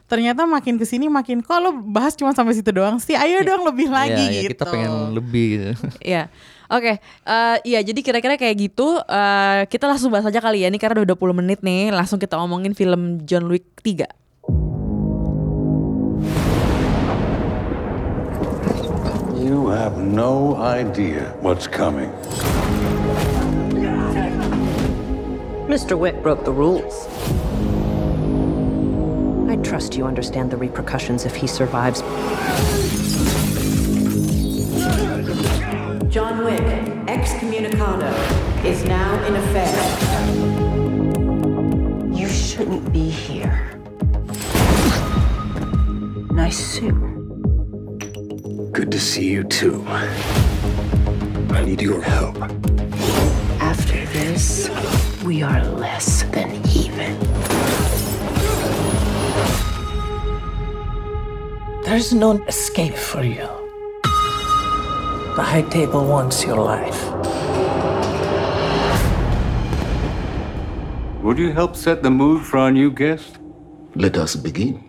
[0.06, 3.66] ternyata makin ke sini makin kok lo bahas cuma sampai situ doang sih ayo dong
[3.66, 5.70] lebih lagi Iya, iya, gitu kita pengen lebih gitu.
[5.98, 6.30] Iya.
[6.66, 10.82] Oke, eh iya jadi kira-kira kayak gitu eh kita langsung bahas aja kali ya nih
[10.82, 14.06] karena udah 20 menit nih, langsung kita ngomongin film John Wick 3.
[19.38, 22.10] You have no idea what's coming.
[25.70, 25.94] Mr.
[25.98, 27.06] Wick broke the rules.
[29.48, 32.02] I trust you understand the repercussions if he survives.
[36.12, 36.62] John Wick,
[37.06, 38.12] excommunicado,
[38.64, 39.76] is now in effect.
[42.18, 43.80] You shouldn't be here.
[46.32, 46.94] Nice suit.
[48.72, 49.84] Good to see you too.
[49.86, 52.36] I need your help.
[53.60, 54.68] After this,
[55.24, 57.55] we are less than even.
[61.86, 63.46] There's no escape for you.
[65.36, 67.00] The High Table wants your life.
[71.22, 73.38] Would you help set the mood for our new guest?
[73.94, 74.82] Let us begin.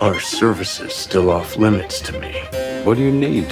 [0.00, 2.34] Our services still off limits to me.
[2.84, 3.48] What do you need?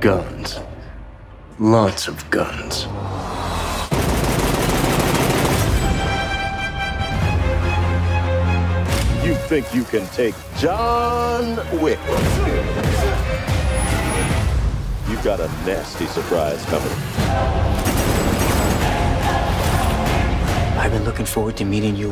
[0.00, 0.58] Guns.
[1.60, 2.88] Lots of guns.
[9.46, 12.00] Think you can take John Wick?
[15.08, 16.90] You've got a nasty surprise coming.
[20.76, 22.10] I've been looking forward to meeting you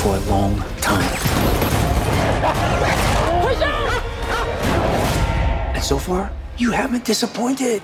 [0.00, 1.12] for a long time.
[5.74, 7.82] And so far, you haven't disappointed.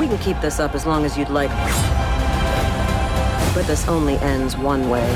[0.00, 1.50] We can keep this up as long as you'd like
[3.60, 5.06] but this only ends one way.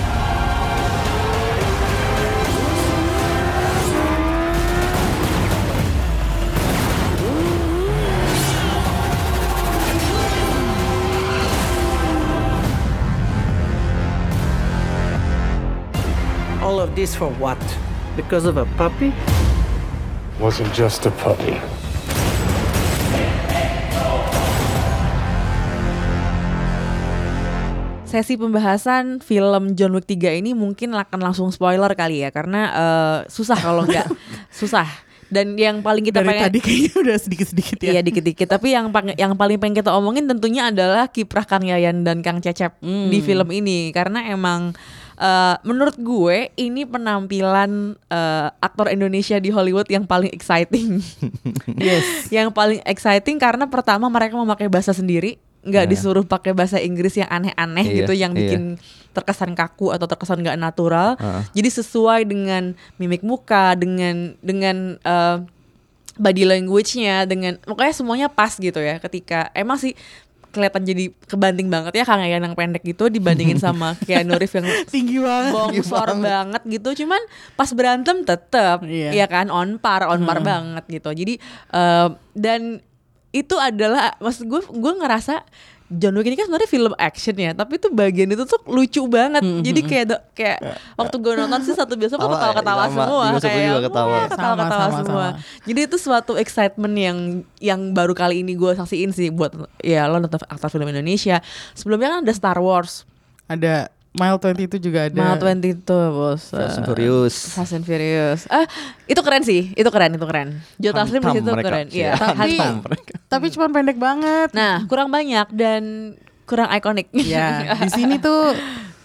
[16.61, 17.57] All of this for what?
[18.15, 19.15] Because of a puppy?
[20.39, 21.59] Wasn't just a puppy.
[28.15, 33.19] Sesi pembahasan film John Wick 3 ini mungkin akan langsung spoiler kali ya karena eh,
[33.27, 34.07] susah kalau nggak
[34.63, 34.87] susah.
[35.27, 37.99] Dan yang paling kita Dari pengen tadi kayaknya udah sedikit-sedikit ya.
[37.99, 38.47] Iya dikit-dikit.
[38.47, 38.87] Tapi yang
[39.19, 43.11] yang paling pengen kita omongin tentunya adalah kiprah Kang Yayan dan Kang Cecep Hmm.
[43.11, 44.79] di film ini karena emang
[45.19, 51.03] eh, menurut gue ini penampilan eh, aktor Indonesia di Hollywood yang paling exciting.
[51.83, 52.31] Yes.
[52.31, 55.91] yang paling exciting karena pertama mereka memakai bahasa sendiri, nggak Iya.
[55.91, 58.39] disuruh pakai bahasa Inggris yang aneh-aneh Iya, gitu yang iya.
[58.39, 58.63] bikin
[59.11, 61.17] terkesan kaku atau terkesan nggak natural.
[61.17, 61.43] Heeh.
[61.55, 62.63] Jadi sesuai dengan
[62.95, 65.39] mimik muka, dengan dengan eh,
[66.15, 68.99] body language-nya, dengan pokoknya semuanya pas gitu ya.
[68.99, 69.97] Ketika emang sih
[70.49, 74.67] kelihatan jadi kebanting banget ya Kang Yayan yang pendek gitu dibandingin sama Keanu Reeves yang
[74.87, 75.51] Tinggi banget.
[75.51, 77.19] bongsor banget gitu cuman
[77.53, 79.11] pas berantem tetep Iya.
[79.11, 80.47] ya kan on par on par Hmm.
[80.47, 82.79] banget gitu jadi eh, dan
[83.35, 85.43] itu adalah maksud gue gue ngerasa
[85.87, 89.43] John Wick ini kan sebenarnya film action ya tapi tuh bagian itu tuh lucu banget
[89.43, 90.59] Hmm, jadi kayak do- kayak
[90.95, 92.95] waktu gue nonton sih satu biasa gue Tawa, ketawa-ketawa sama.
[92.97, 94.09] semua kayak juga ketawa.
[94.09, 95.41] "Wah, ketawa-ketawa Sama, sama, semua sama.
[95.63, 97.19] jadi itu suatu excitement yang
[97.61, 102.09] yang baru kali ini gue saksiin sih buat ya lo nonton aktor film Indonesia sebelumnya
[102.09, 103.05] kan ada Star Wars
[103.45, 105.19] Ada Mile 20 itu juga ada.
[105.35, 107.35] Mile 20 itu bos Fast and Furious.
[107.51, 108.47] Fast and Furious.
[108.47, 108.63] Ah,
[109.05, 109.75] itu keren sih.
[109.75, 110.63] Itu keren, itu keren.
[110.79, 111.67] Joe Taslim di situ mereka.
[111.69, 111.87] keren.
[111.91, 112.55] Iya, Tapi
[113.27, 114.55] tapi cuma pendek banget.
[114.55, 117.11] Nah, kurang banyak dan kurang ikonik.
[117.13, 118.55] Ya, di sini tuh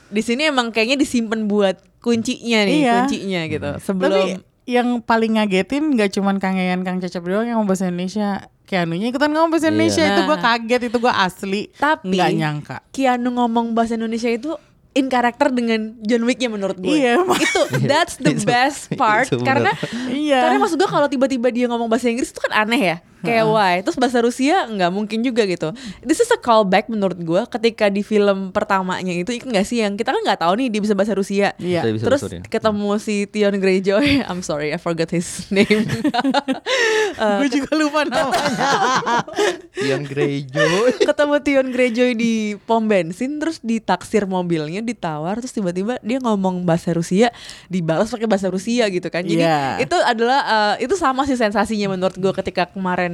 [0.08, 2.94] di sini emang kayaknya disimpan buat kuncinya nih, Iya.
[3.02, 3.70] kuncinya gitu.
[3.82, 7.90] Sebelum Tapi yang paling ngagetin nggak cuman Kang Yayan, Kang Cecep doang yang ngomong bahasa
[7.90, 8.46] Indonesia.
[8.64, 9.74] Keanunya ikutan ngomong bahasa Iya.
[9.74, 10.44] Indonesia itu gue Nah.
[10.46, 12.78] kaget itu gue asli Tapi- nggak nyangka.
[12.94, 14.54] Keanu ngomong bahasa Indonesia itu
[15.00, 16.92] in karakter dengan John Wick-nya menurut gue.
[16.92, 19.72] Iya, itu that's the best part karena
[20.12, 20.44] Iya.
[20.44, 22.98] Karena maksud gue kalau tiba-tiba dia ngomong bahasa Inggris itu kan aneh ya.
[23.22, 23.76] Kayak why?
[23.80, 25.70] Terus bahasa Rusia nggak mungkin juga gitu.
[26.00, 29.94] This is a callback menurut gue ketika di film pertamanya itu ingat nggak sih yang
[29.94, 31.52] kita kan nggak tahu nih dia bisa bahasa Rusia.
[31.56, 32.40] Bisa Terus ya.
[32.42, 35.84] ketemu si Tion Greyjoy, I'm sorry I forgot his name.
[37.12, 39.28] Eh, gue juga lupa namanya.
[39.76, 40.90] Yang Greyjoy.
[41.02, 46.92] ketemu Tion Greyjoy di pom bensin terus ditaksir mobilnya ditawar terus tiba-tiba dia ngomong bahasa
[46.92, 47.32] Rusia
[47.66, 49.60] dibalas pakai bahasa Rusia gitu kan jadi Iya.
[49.82, 50.40] itu adalah
[50.76, 53.09] eh, itu sama sih sensasinya menurut gue ketika kemarin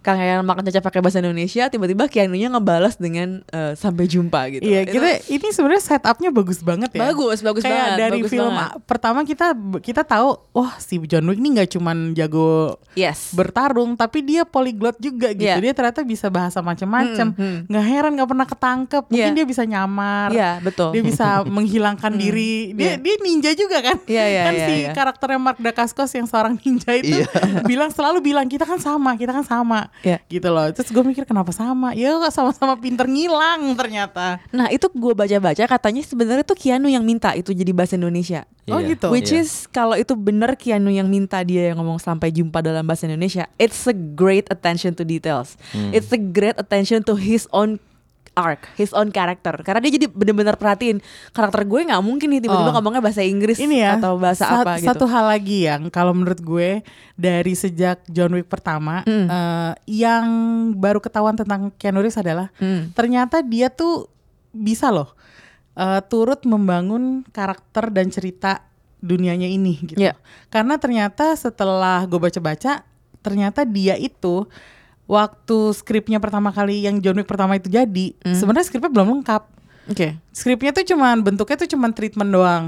[0.00, 4.62] Kang Yayan makan caca pakai bahasa Indonesia tiba-tiba Keanu-nya ngebalas dengan eh, sampai jumpa gitu
[4.62, 7.00] Iya, Itu- kita ini sebenarnya setupnya bagus banget ya.
[7.04, 8.66] Bagus, bagus Kayak banget, dari bagus film banget.
[8.66, 9.46] a- pertama kita
[9.78, 14.96] kita tahu, wah si John Wick ini nggak cuman jago yes bertarung, tapi dia polyglot
[14.98, 15.46] juga gitu.
[15.46, 15.60] Iya.
[15.60, 17.26] Dia ternyata bisa bahasa macam-macam.
[17.30, 17.58] Hmm, hmm.
[17.66, 19.04] Nggak heran nggak pernah ketangkep.
[19.06, 19.36] Mungkin Iya.
[19.36, 20.28] dia bisa nyamar.
[20.30, 20.90] Iya, betul.
[20.90, 22.72] Dia bisa menghilangkan diri.
[22.72, 22.96] Dia Iya.
[22.98, 23.96] dia ninja juga kan?
[24.04, 24.92] Iya, iya, kan iya, si iya.
[24.92, 27.20] karakternya Mark Dacascos yang seorang ninja itu
[27.70, 29.88] bilang selalu bilang kita kan sama, kita kan sama.
[30.00, 30.18] Iya.
[30.26, 30.68] Gitu loh.
[30.70, 31.92] Terus gue mikir kenapa sama?
[31.92, 34.38] Ya kok sama-sama pinter ngilang ternyata.
[34.50, 38.44] Nah itu gue baca-baca katanya sebenarnya tuh Keanu yang minta itu jadi bahasa Indonesia.
[38.68, 38.94] Oh Iya.
[38.94, 39.06] gitu.
[39.10, 39.42] Which Iya.
[39.42, 43.50] is kalau itu benar Keanu yang minta dia yang ngomong sampai jumpa dalam bahasa Indonesia,
[43.56, 45.58] it's a great attention to details.
[45.74, 45.90] Hmm.
[45.90, 47.82] It's a great attention to his own
[48.32, 49.52] arc, his own character.
[49.60, 52.74] Karena dia jadi benar-benar perhatiin karakter gue nggak mungkin nih tiba-tiba Oh.
[52.74, 54.86] ngomongnya bahasa Inggris ini ya atau bahasa sa- apa gitu.
[54.86, 56.80] satu hal lagi yang kalau menurut gue
[57.14, 59.26] dari sejak John Wick pertama Hmm.
[59.26, 60.24] eh, yang
[60.74, 62.90] baru ketahuan tentang Keanu Reeves adalah Hmm.
[62.92, 64.06] ternyata dia tuh
[64.48, 65.12] bisa loh
[65.72, 68.62] eh, turut membangun karakter dan cerita
[68.98, 70.12] dunianya ini gitu Iya.
[70.46, 72.84] karena ternyata setelah gue baca-baca
[73.18, 74.44] ternyata dia itu
[75.10, 78.36] waktu skripnya pertama kali yang John Wick pertama itu jadi Hmm.
[78.38, 79.58] sebenarnya skripnya belum lengkap.
[79.90, 80.14] Oke.
[80.30, 82.64] skripnya tuh cuman bentuknya tuh cuman treatment doang.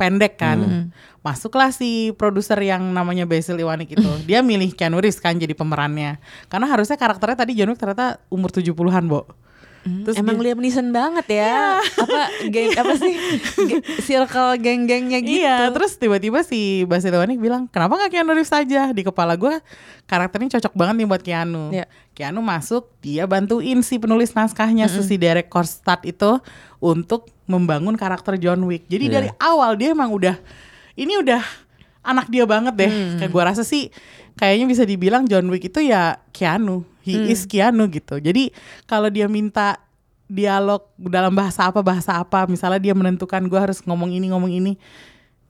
[0.00, 0.56] Pendek kan?
[0.56, 0.84] Mm-mm.
[1.22, 4.08] masuklah si produser yang namanya Basil Iwanik itu.
[4.26, 6.18] Dia milih Keanu Reeves kan jadi pemerannya.
[6.48, 9.28] Karena harusnya karakternya tadi John Wick ternyata umur 70-an Bo
[9.82, 11.82] Terus Emang dia- Liam Neeson banget ya.
[11.82, 13.14] Apa geng apa sih?
[14.00, 15.42] Circle geng-gengnya gitu.
[15.42, 18.94] Iya, terus tiba-tiba si Basil Iwanik bilang, kenapa nggak Keanu Reeves saja?
[18.94, 19.58] Di kepala gue
[20.06, 21.74] karakternya cocok banget nih buat Keanu.
[21.74, 21.86] Iya.
[22.12, 26.38] Keanu masuk, dia bantuin si penulis naskahnya, si Derek Korstad itu
[26.78, 28.86] untuk membangun karakter John Wick.
[28.86, 29.14] Jadi Iya.
[29.18, 30.36] dari awal dia emang udah,
[30.94, 31.42] ini udah
[32.02, 32.92] anak dia banget deh.
[33.18, 33.88] Kayak gue rasa sih
[34.34, 36.84] kayaknya bisa dibilang John Wick itu ya Keanu.
[37.02, 38.18] He is Keanu gitu.
[38.18, 38.54] Jadi
[38.86, 39.82] kalau dia minta
[40.26, 44.72] dialog dalam bahasa apa bahasa apa misalnya dia menentukan gue harus ngomong ini ngomong ini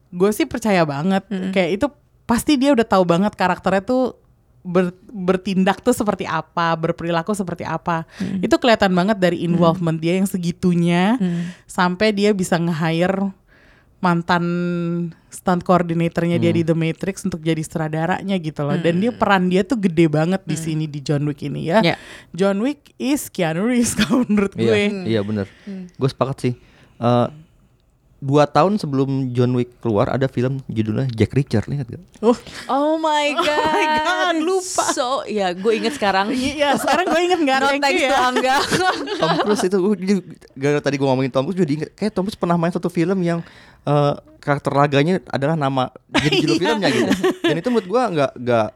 [0.09, 1.23] gue sih percaya banget.
[1.51, 1.87] Kayak itu
[2.23, 4.17] pasti dia udah tahu banget karakternya tuh
[4.63, 8.03] ber- bertindak tuh seperti apa berperilaku seperti apa.
[8.41, 11.15] Itu kelihatan banget dari involvement dia yang segitunya
[11.65, 13.29] sampai dia bisa nge-hire
[14.03, 14.43] mantan
[15.31, 18.75] stunt coordinatornya dia di The Matrix untuk jadi sutradaranya gitu loh.
[18.75, 21.79] Dan dia peran dia tuh gede banget di sini di John Wick ini ya.
[21.79, 21.95] Ya.
[22.35, 24.67] John Wick is Keanu Reeves kalau menurut gue.
[24.67, 25.47] Iya, iya bener.
[25.95, 26.53] Gue sepakat sih.
[26.99, 27.27] Eh,
[28.23, 32.03] dua tahun sebelum John Wick keluar ada film judulnya Jack Reacher ingat gak?
[32.23, 32.35] Oh,
[32.71, 33.43] Oh my god.
[33.75, 34.32] my God.
[34.93, 36.29] So, ya gue inget sekarang.
[36.31, 38.21] iya sekarang gue inget nggak No thank thanks you to ya.
[38.23, 38.55] Angga.
[39.19, 39.77] Tom Cruise itu
[40.53, 43.17] gara tadi gue ngomongin Tom Cruise jadi inget kayak Tom Cruise pernah main satu film
[43.19, 43.41] yang
[43.83, 46.63] eh, karakter laganya adalah nama jadi judul Iya.
[46.63, 47.11] filmnya gitu.
[47.41, 48.67] Dan itu menurut gue nggak nggak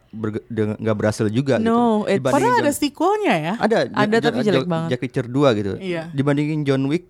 [0.78, 2.18] nggak berhasil juga No, gitu.
[2.18, 3.54] it- Padahal ada sequelnya ya.
[3.58, 4.90] ada Ada, tapi jelek banget.
[4.92, 5.72] Jack Reacher 2 gitu.
[5.78, 6.10] Iya.
[6.10, 7.08] Dibandingin John Wick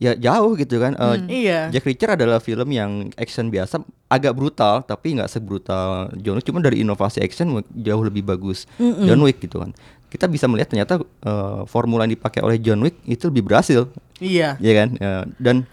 [0.00, 0.96] ya jauh gitu kan.
[0.96, 1.68] Eh, Iya.
[1.68, 6.48] Jack Reacher adalah film yang action biasa, agak brutal tapi nggak sebrutal John Wick.
[6.48, 9.76] Cuma dari inovasi action jauh lebih bagus John Wick gitu kan.
[10.08, 13.86] Kita bisa melihat ternyata eh, formula yang dipakai oleh John Wick itu lebih berhasil,
[14.18, 14.56] Iya.
[14.56, 14.88] ya kan?
[14.96, 15.68] Ya, dan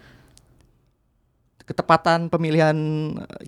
[1.68, 2.72] ketepatan pemilihan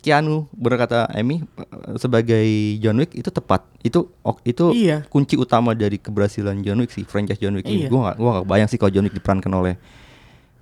[0.03, 2.43] Keanu benar kata Emmy eh, sebagai
[2.79, 3.63] John Wick itu tepat.
[3.79, 4.11] Itu
[4.43, 5.07] itu Iya.
[5.07, 7.87] kunci utama dari keberhasilan John Wick sih, franchise John Wick ini.
[7.87, 7.89] Iya.
[7.91, 9.79] Gua gak, gua gak bayang sih kalau John Wick diperankan oleh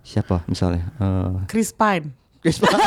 [0.08, 0.88] siapa misalnya?
[0.96, 2.15] Eh, Chris Pine.
[2.39, 2.80] Chris Pine.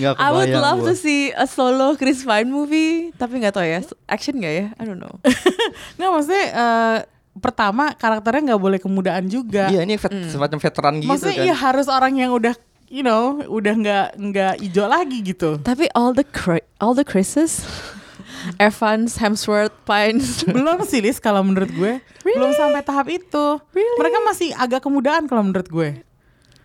[0.00, 0.88] I would love gua.
[0.88, 4.66] to see a solo Chris Pine movie, tapi nggak tahu ya, action nggak ya?
[4.80, 5.20] I don't know.
[6.00, 6.98] Nggak maksudnya eh,
[7.36, 9.68] pertama karakternya nggak boleh kemudaan juga.
[9.68, 11.44] Iya ini vet- semacam veteran gitu maksudnya kan.
[11.44, 12.54] iya harus orang yang udah
[12.90, 15.62] you know udah nggak nggak hijau lagi gitu.
[15.62, 16.26] tapi all the
[16.82, 17.62] all the Chris's,
[18.56, 20.42] Evans, Hemsworth, Pines.
[20.54, 22.00] Belum sih Lis kalau menurut gue.
[22.24, 23.46] Belum sampai tahap itu.
[23.74, 25.90] Mereka masih agak kemudaan kalau menurut gue.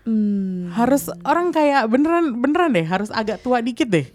[0.06, 0.70] Hmm.
[0.78, 4.06] Harus orang kayak beneran beneran deh harus agak tua dikit deh.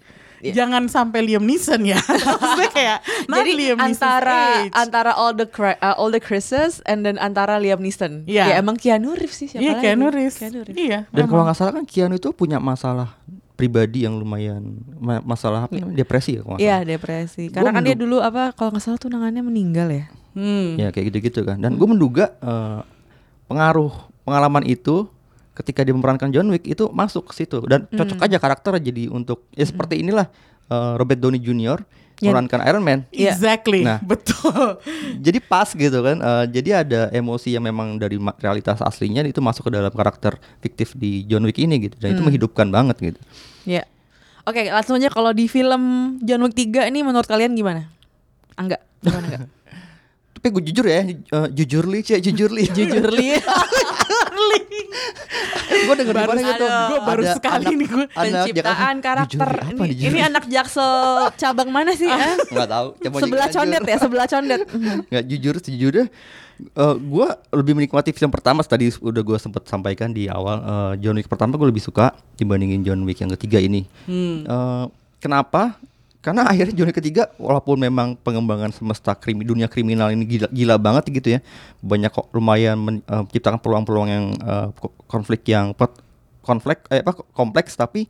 [0.41, 0.65] Iya.
[0.65, 2.01] Jangan sampai Liam Neeson ya.
[2.41, 4.73] Maksudnya kayak Jadi Liam antara age.
[4.73, 8.25] antara all the uh, all the Chris's and then antara Liam Neeson.
[8.25, 8.55] Iya.
[8.55, 9.85] Ya emang Keanu Reeves sih siapa Iya lagi?
[9.85, 10.37] Keanu Reeves.
[10.41, 10.81] Keanu Reeves.
[10.81, 10.99] Iya.
[11.13, 13.21] Dan kalau nggak salah kan Keanu itu punya masalah
[13.61, 14.63] pribadi yang lumayan
[14.95, 17.49] ma- masalah apa namanya, depresi ya kalau Iya depresi.
[17.49, 20.09] Karena kan dia dulu apa kalau nggak salah tunangannya meninggal ya.
[20.31, 20.75] Hmm.
[20.75, 21.57] Ya kayak gitu-gitu kan.
[21.57, 22.81] Dan gue menduga eh,
[23.47, 23.91] pengaruh
[24.23, 25.11] pengalaman itu
[25.53, 28.27] ketika dia memerankan John Wick itu masuk ke situ dan cocok Hmm.
[28.27, 30.31] aja karakter jadi untuk ya seperti inilah
[30.67, 31.83] eh, Robert Downey Jr.
[32.21, 33.01] Memerankan Iron Man.
[33.11, 33.33] Iya.
[33.33, 33.81] Exactly.
[33.81, 33.97] Nah.
[34.07, 34.77] Betul.
[35.19, 39.67] jadi pas gitu kan Eh, jadi ada emosi yang memang dari realitas aslinya itu masuk
[39.67, 42.29] ke dalam karakter fiktif di John Wick ini gitu dan itu Hmm.
[42.29, 43.21] menghidupkan banget gitu
[43.63, 43.85] Ya.
[44.43, 45.83] Oke, langsung aja kalau di film
[46.21, 47.87] John Wick 3 ini menurut kalian gimana?
[48.55, 49.43] Angga, gimana enggak?
[50.35, 51.17] tapi gue jujur ya eh,
[51.51, 53.37] jujur li cie jujur li Jujur li.
[55.81, 56.65] gue denger di mana gitu.
[56.65, 58.07] Gue baru Ada sekali anak- nih gue.
[58.11, 59.49] Penciptaan karakter.
[59.53, 60.93] jujur Ini, ini anak Jaksel
[61.37, 62.07] cabang mana sih?
[62.07, 62.37] eh?
[62.53, 64.61] nggak tahu Coba Sebelah condet ya, sebelah condet.
[65.07, 66.07] nggak jujur sejujurnya
[66.67, 71.15] eh gue lebih menikmati film pertama tadi udah gue sempat sampaikan di awal eh, John
[71.15, 73.87] Wick pertama gue lebih suka dibandingin John Wick yang ketiga ini.
[74.45, 74.85] Eh,
[75.19, 75.77] kenapa?
[76.21, 80.77] Karena akhirnya John Wick ketiga walaupun memang pengembangan semesta krimi dunia kriminal ini gila, gila
[80.77, 81.41] banget gitu ya
[81.81, 84.25] banyak kok lumayan men- eh, menciptakan peluang-peluang yang
[84.75, 85.97] ko- konflik yang pot-
[86.41, 88.05] konflik eh, apa kompleks tapi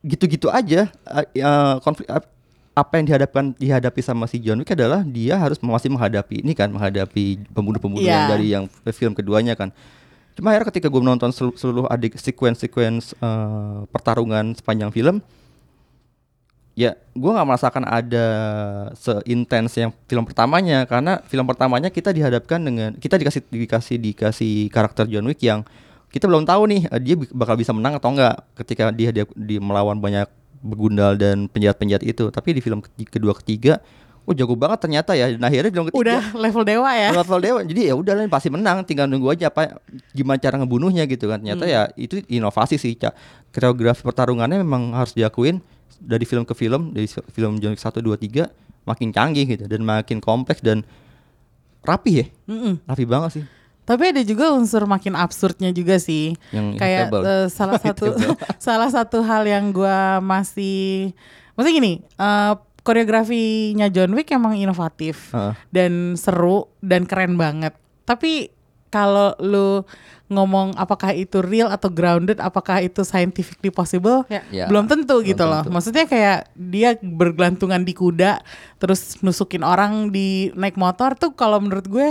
[0.00, 2.32] gitu-gitu aja eh, eh, konflik ap-
[2.70, 6.70] apa yang dihadapkan dihadapi sama si John Wick adalah dia harus masih menghadapi ini kan
[6.70, 8.30] menghadapi pembunuh-pembunuh yang Iya.
[8.30, 9.74] dari yang film keduanya kan
[10.32, 15.18] cuma akhirnya ketika gue menonton selu- seluruh adik sequence-sequence eh, pertarungan sepanjang film
[16.72, 18.26] ya gue nggak merasakan ada
[18.94, 25.04] seintens yang film pertamanya karena film pertamanya kita dihadapkan dengan kita dikasih dikasih dikasih karakter
[25.04, 25.66] John Wick yang
[26.08, 29.60] kita belum tahu nih eh, dia bakal bisa menang atau enggak ketika dia dia, dia
[29.60, 30.30] melawan banyak
[30.60, 32.28] begundal dan penjahat-penjahat itu.
[32.28, 33.80] Tapi di film kedua ketiga
[34.28, 35.32] oh jago banget ternyata ya.
[35.32, 37.10] Dan akhirnya film ketiga Udah level dewa ya.
[37.12, 37.60] level dewa.
[37.64, 38.84] Jadi ya udah pasti menang.
[38.84, 39.80] Tinggal nunggu aja apa
[40.12, 41.40] gimana cara ngebunuhnya gitu kan.
[41.40, 43.16] Ternyata ya itu inovasi sih Cak.
[43.50, 45.58] koreografi pertarungannya memang harus diakuin
[45.98, 48.48] dari film ke film dari fi- film John Wick 1 2 3
[48.88, 50.86] makin canggih gitu dan makin kompleks dan
[51.80, 52.26] rapi ya.
[52.48, 52.80] Mm-mm.
[52.86, 53.44] rapi banget sih
[53.90, 56.38] Tapi ada juga unsur makin absurdnya juga sih.
[56.54, 58.14] Yang Kayak eh, salah satu
[58.70, 61.10] salah satu hal yang gua masih
[61.58, 62.54] maksudnya gini, eh,
[62.86, 65.58] koreografinya John Wick emang inovatif Heeh.
[65.74, 67.74] dan seru dan keren banget.
[68.06, 68.54] Tapi
[68.90, 69.82] kalau lu
[70.30, 74.42] ngomong apakah itu real atau grounded, apakah itu scientifically possible, Ya.
[74.54, 75.62] Ya, belum tentu belum gitu loh.
[75.66, 75.74] tentu.
[75.74, 78.42] Maksudnya kayak dia bergelantungan di kuda,
[78.78, 82.08] terus nusukin orang di naik motor tuh kalau menurut gue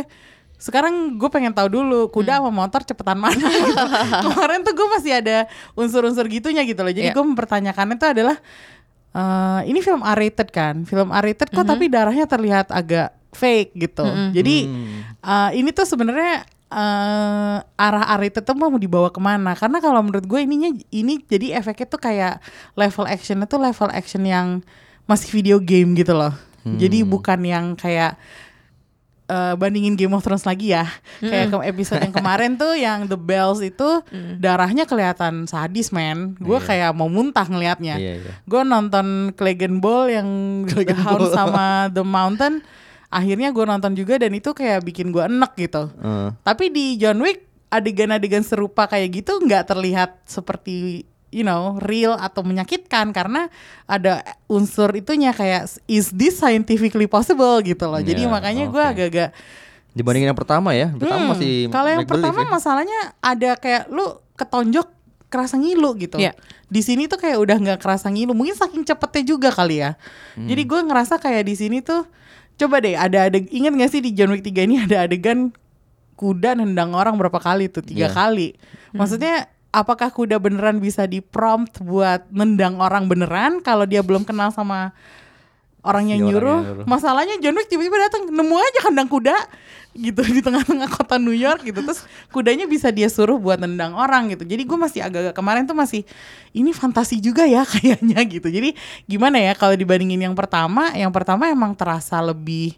[0.60, 2.52] sekarang gue pengen tahu dulu kuda Hmm.
[2.52, 3.80] sama motor cepetan mana gitu.
[4.28, 6.92] Kemarin tuh gue masih ada unsur-unsur gitunya gitu loh.
[6.92, 7.16] Jadi Iya.
[7.16, 8.36] gue mempertanyakan itu adalah
[9.10, 11.72] eh, ini film R-rated kan, film R-rated kok Mhm.
[11.72, 14.06] tapi darahnya terlihat agak fake gitu.
[14.36, 15.00] Jadi Hmm.
[15.18, 20.22] eh, ini tuh sebenarnya eh arah itu tuh mau dibawa ke mana karena kalau menurut
[20.22, 22.38] gue ininya ini jadi efeknya tuh kayak
[22.78, 24.62] level actionnya tuh level action yang
[25.10, 26.30] masih video game gitu loh
[26.62, 28.22] jadi bukan yang kayak
[29.30, 30.90] eh, bandingin Game of Thrones lagi ya.
[31.22, 34.02] Kayak ke episode yang kemarin tuh yang The Bells itu
[34.36, 36.34] darahnya kelihatan sadis men.
[36.42, 38.34] Gue kayak mau muntah ngelihatnya Iya, iya.
[38.44, 40.28] gue nonton Clegane Ball yang
[40.90, 42.66] The Hound sama The Mountain
[43.10, 45.90] akhirnya gue nonton juga dan itu kayak bikin gue enek gitu.
[45.98, 52.14] Eh, tapi di John Wick adegan-adegan serupa kayak gitu nggak terlihat seperti you know real
[52.14, 53.48] atau menyakitkan karena
[53.84, 58.92] ada unsur itunya kayak is this scientifically possible gitu loh jadi Ya, makanya gue oke.
[58.92, 59.30] agak-agak
[59.92, 62.48] dibandingin yang pertama ya, pertama Hmm, masih kalau yang pertama ya.
[62.48, 64.06] masalahnya ada kayak lu
[64.36, 64.88] ketonjok
[65.28, 66.18] kerasa ngilu gitu.
[66.18, 66.34] Iya.
[66.66, 68.34] Di sini tuh kayak udah nggak kerasa ngilu.
[68.34, 69.94] Mungkin saking cepetnya juga kali ya.
[70.34, 70.46] Hmm.
[70.46, 72.06] Jadi gue ngerasa kayak di sini tuh
[72.56, 75.54] coba deh ada ada ingat gak sih di John Wick 3 ini ada adegan
[76.16, 78.16] kuda nendang orang berapa kali tuh tiga Iya.
[78.16, 78.48] kali.
[78.92, 84.92] Maksudnya apakah kuda beneran bisa diprompt buat nendang orang beneran kalau dia belum kenal sama
[85.80, 86.60] orang yang Si orang nyuruh?
[86.60, 86.86] yang nyuruh.
[86.86, 89.36] Masalahnya John Wick tiba-tiba datang nemu aja kandang kuda
[89.92, 94.30] gitu di tengah-tengah kota New York gitu terus kudanya bisa dia suruh buat nendang orang
[94.30, 96.06] gitu jadi gue masih agak-agak kemarin tuh masih
[96.52, 101.50] ini fantasi juga ya kayaknya gitu jadi gimana ya kalau dibandingin yang pertama yang pertama
[101.50, 102.78] emang terasa lebih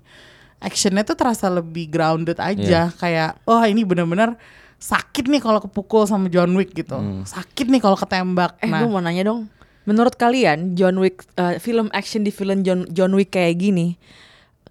[0.58, 2.96] actionnya tuh terasa lebih grounded aja Iya.
[2.96, 4.40] kayak oh ini bener-bener
[4.82, 8.90] sakit nih kalau kepukul sama John Wick gitu sakit nih kalau ketembak Eh, nah gue
[8.90, 9.46] mau nanya dong.
[9.82, 13.98] Menurut kalian John Wick eh, film action di film John John Wick kayak gini,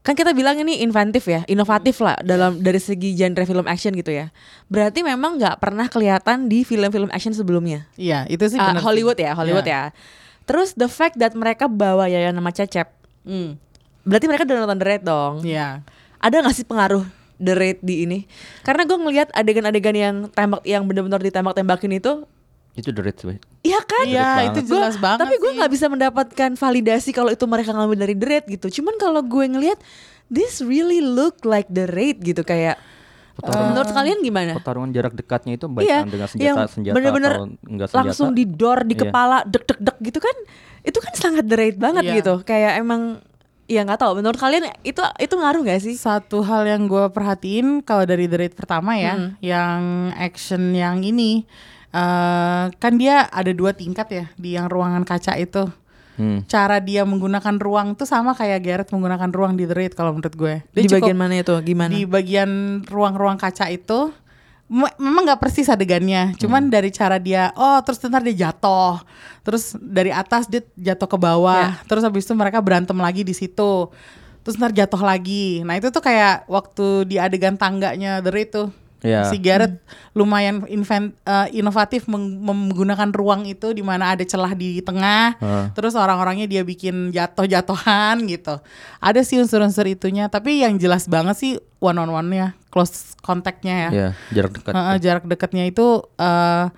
[0.01, 4.11] kan kita bilang ini inventif ya, inovatif lah dalam dari segi genre film action gitu
[4.11, 4.31] ya.
[4.67, 7.87] Berarti memang nggak pernah kelihatan di film-film action sebelumnya.
[7.95, 8.79] iya itu sih sih.
[8.79, 9.91] Hollywood ya, Hollywood Iya.
[9.91, 9.99] ya.
[10.43, 12.91] Terus the fact that mereka bawa Yayan nama Cecep,
[13.23, 13.59] Hmm,
[14.03, 15.35] berarti mereka udah nonton The Raid dong.
[15.43, 15.85] iya
[16.19, 17.05] Ada nggak sih pengaruh
[17.41, 18.19] The Raid di ini?
[18.61, 22.29] Karena gue ngelihat adegan-adegan yang tembak yang benar-benar ditembak-tembakin itu
[22.71, 23.43] Itu the red sebenarnya.
[23.61, 24.05] Iya kan?
[24.07, 24.53] Iya, banget.
[24.55, 25.57] itu jelas Gua- banget Tapi gue sih.
[25.59, 28.67] nggak bisa mendapatkan validasi kalau itu mereka ngambil dari The Raid gitu.
[28.79, 29.83] Cuman kalau gue ngelihat
[30.29, 32.79] this really look like The Raid gitu kayak.
[33.41, 34.53] menurut kalian gimana?
[34.55, 37.99] Pertarungan jarak dekatnya itu baik Iya, dengan yang senjata senjata bener-bener atau enggak senjata.
[38.05, 39.01] langsung di door di Iya.
[39.03, 40.37] kepala dek dek dek gitu kan?
[40.83, 42.15] Itu kan sangat The Raid banget Iya.
[42.21, 42.35] gitu.
[42.45, 43.25] Kayak emang
[43.71, 44.19] ya nggak tahu.
[44.19, 45.95] Menurut kalian itu itu ngaruh gak sih?
[45.95, 51.47] Satu hal yang gue perhatiin kalau dari The Raid pertama ya, yang action yang ini,
[51.95, 55.71] eh kan dia ada dua tingkat ya di yang ruangan kaca itu.
[56.21, 56.45] Hmm.
[56.45, 60.35] Cara dia menggunakan ruang tuh sama kayak Garrett menggunakan ruang di The Raid kalau menurut
[60.37, 60.55] gue.
[60.77, 61.55] Dia di cukup- bagian mana itu?
[61.65, 61.91] Gimana?
[61.95, 62.51] Di bagian
[62.85, 64.13] ruang-ruang kaca itu
[64.71, 66.73] memang nggak persis adegannya, cuman Hmm.
[66.73, 69.03] dari cara dia, oh terus ntar dia jatuh,
[69.43, 71.83] terus dari atas dia jatuh ke bawah, Ya.
[71.91, 73.91] terus habis itu mereka berantem lagi di situ,
[74.47, 75.67] terus ntar jatuh lagi.
[75.67, 78.55] Nah itu tuh kayak waktu di adegan tangganya The Raid
[79.01, 79.33] Iya.
[79.33, 79.81] Si Garrett
[80.13, 85.65] lumayan invent, eh, inovatif meng- menggunakan ruang itu di mana ada celah di tengah, Heeh.
[85.73, 88.61] terus orang-orangnya dia bikin jatuh-jatuhan gitu.
[89.01, 93.91] Ada sih unsur-unsur itunya, tapi yang jelas banget sih one on one-nya, close contact-nya ya.
[93.91, 94.73] Iya, jarak dekat.
[94.77, 95.87] Heeh, jarak dekatnya itu
[96.21, 96.69] eh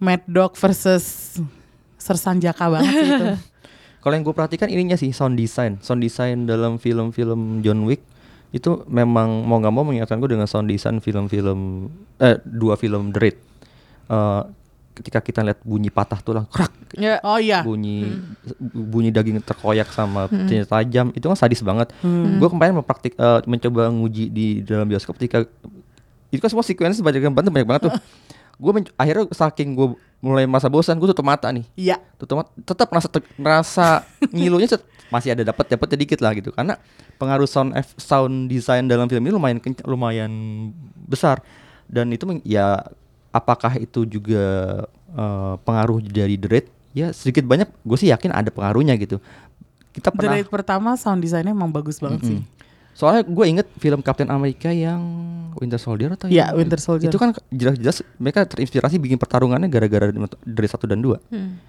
[0.00, 1.36] Mad Dog versus
[2.00, 3.26] Sersan Jaka banget sih itu.
[4.00, 5.76] Kalau yang gue perhatikan ininya sih sound design.
[5.84, 8.00] Sound design dalam film-film John Wick
[8.50, 11.86] itu memang mau nggak mau mengingatkan gue dengan sound design film-film
[12.18, 13.36] eh dua film The Raid.
[14.10, 14.42] Eh,
[14.90, 17.22] ketika kita lihat bunyi patah tulang, krak, Ya.
[17.24, 17.62] Oh iya.
[17.62, 18.10] bunyi
[18.60, 21.94] bunyi daging terkoyak sama senjata tajam itu kan sadis banget.
[22.02, 25.46] Gue kemarin mempraktik eh, mencoba nguji di dalam bioskop ketika
[26.30, 27.94] itu kan semua sequence banyak banget banyak banget tuh.
[28.60, 31.64] gue akhirnya saking gue mulai masa bosan gue tutup mata nih.
[31.74, 31.96] Iya.
[32.20, 33.86] tutup mata tetap merasa te- merasa
[34.28, 34.68] ngilunya
[35.08, 36.52] masih ada dapat dapat sedikit lah gitu.
[36.52, 36.76] Karena
[37.16, 40.30] pengaruh sound eff- sound design dalam film ini lumayan kenc- lumayan
[41.08, 41.40] besar.
[41.88, 42.84] Dan itu ya
[43.32, 44.44] apakah itu juga
[45.10, 46.66] eh, pengaruh dari The Raid?
[46.92, 49.18] Ya sedikit banyak gue sih yakin ada pengaruhnya gitu.
[49.90, 52.38] Kita The pernah Raid pertama sound desainnya emang bagus banget sih.
[52.92, 55.00] Soalnya gue inget film Captain America yang
[55.52, 57.08] Winter Soldier atau Iya, yang- Winter Soldier.
[57.08, 61.16] itu kan jelas-jelas mereka terinspirasi bikin pertarungannya gara-gara dari satu dan dua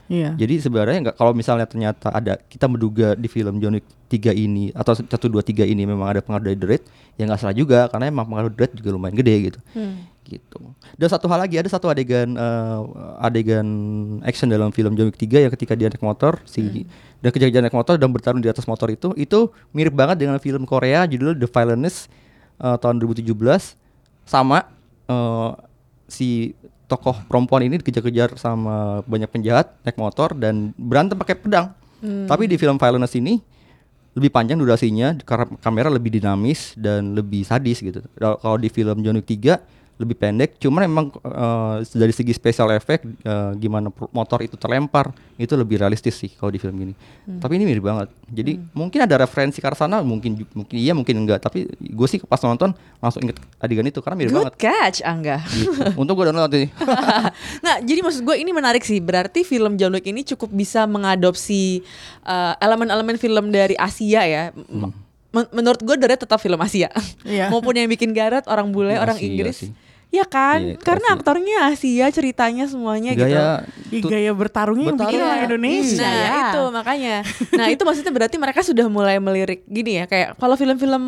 [0.07, 0.35] Iya.
[0.35, 4.69] Jadi sebenarnya nggak kalau misalnya ternyata ada kita menduga di film John Wick 3 ini
[4.71, 6.83] atau 1 2 3 ini memang ada pengaruh dari The Raid,
[7.15, 9.59] ya nggak salah juga karena emang pengaruh The Raid juga lumayan gede gitu.
[10.31, 10.59] Gitu.
[10.95, 12.79] Dan satu hal lagi ada satu adegan eh,
[13.19, 13.67] adegan
[14.23, 16.87] action dalam film John Wick 3 yang ketika dia naik motor si
[17.19, 20.63] dan kejar-kejar naik motor dan bertarung di atas motor itu itu mirip banget dengan film
[20.63, 22.07] Korea judulnya The Violinist
[22.63, 23.27] eh, tahun 2017
[24.23, 24.63] sama
[25.11, 25.51] eh,
[26.07, 26.55] si
[26.87, 31.71] tokoh perempuan ini dikejar-kejar sama banyak penjahat naik motor dan berantem pakai pedang.
[32.01, 33.37] Tapi di film Violence ini
[34.11, 38.03] lebih panjang durasinya karena kamera lebih dinamis dan lebih sadis gitu.
[38.19, 39.55] Kalau kalau di film John Wick 3
[39.97, 40.57] lebih pendek.
[40.57, 46.15] Cuman emang eh, dari segi special effect eh, gimana motor itu terlempar itu lebih realistis
[46.15, 46.93] sih kalau di film ini.
[47.37, 48.07] Tapi ini mirip banget.
[48.27, 51.41] Jadi mungkin ada referensi ke arah sana, mungkin mungkin iya mungkin enggak.
[51.41, 54.53] Tapi gue sih pas nonton langsung inget adegan itu karena mirip Good banget.
[54.57, 55.37] catch Angga.
[55.45, 55.69] Gitu.
[56.01, 56.69] Untung gue nonton sih.
[57.65, 58.97] nah, jadi maksud gue ini menarik sih.
[58.97, 61.81] Berarti film John Wick ini cukup bisa mengadopsi
[62.23, 64.43] uh, elemen-elemen film dari Asia ya.
[64.53, 64.93] Hmm.
[65.31, 66.91] Men- menurut gue dari tetap film Asia.
[67.23, 67.47] Iya.
[67.53, 69.57] Maupun yang bikin Gareth orang bule, Iya orang iya Inggris.
[69.63, 69.71] sih.
[70.11, 70.59] Ya kan?
[70.61, 71.15] Iya, Karena Asia.
[71.15, 73.25] aktornya Asia, ceritanya semuanya gitu.
[73.25, 73.63] Gaya
[73.97, 75.31] tut- gaya bertarungnya yang bikin Bertarung.
[75.31, 76.35] orang Indonesia Nah ya.
[76.43, 77.15] itu makanya
[77.53, 81.03] Nah itu maksudnya berarti mereka sudah mulai melirik gini ya Kayak kalau film-film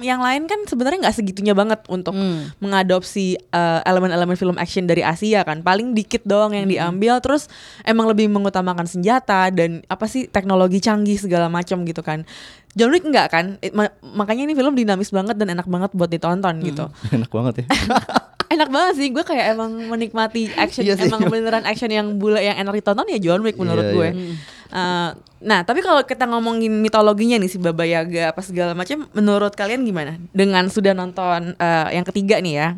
[0.00, 2.52] yang lain kan sebenarnya nggak segitunya banget Untuk Hmm.
[2.58, 7.48] mengadopsi uh, elemen-elemen film action dari Asia kan Paling dikit doang yang diambil Terus
[7.82, 12.28] emang lebih mengutamakan senjata Dan apa sih teknologi canggih segala macam gitu kan
[12.70, 16.08] John Wick enggak kan It- ma- Makanya ini film dinamis banget dan enak banget buat
[16.08, 17.66] ditonton gitu enak banget ya.
[18.52, 21.08] Enak banget sih gue kayak emang menikmati action Iya sih.
[21.08, 24.34] Emang beneran action yang bule yang enak ditonton ya John Wick menurut Iya, gue iya.
[24.72, 25.12] Uh,
[25.44, 29.84] nah, tapi kalau kita ngomongin mitologinya nih si Baba Yaga apa segala macam, menurut kalian
[29.84, 30.16] gimana?
[30.32, 32.68] Dengan sudah nonton uh, yang ketiga nih ya.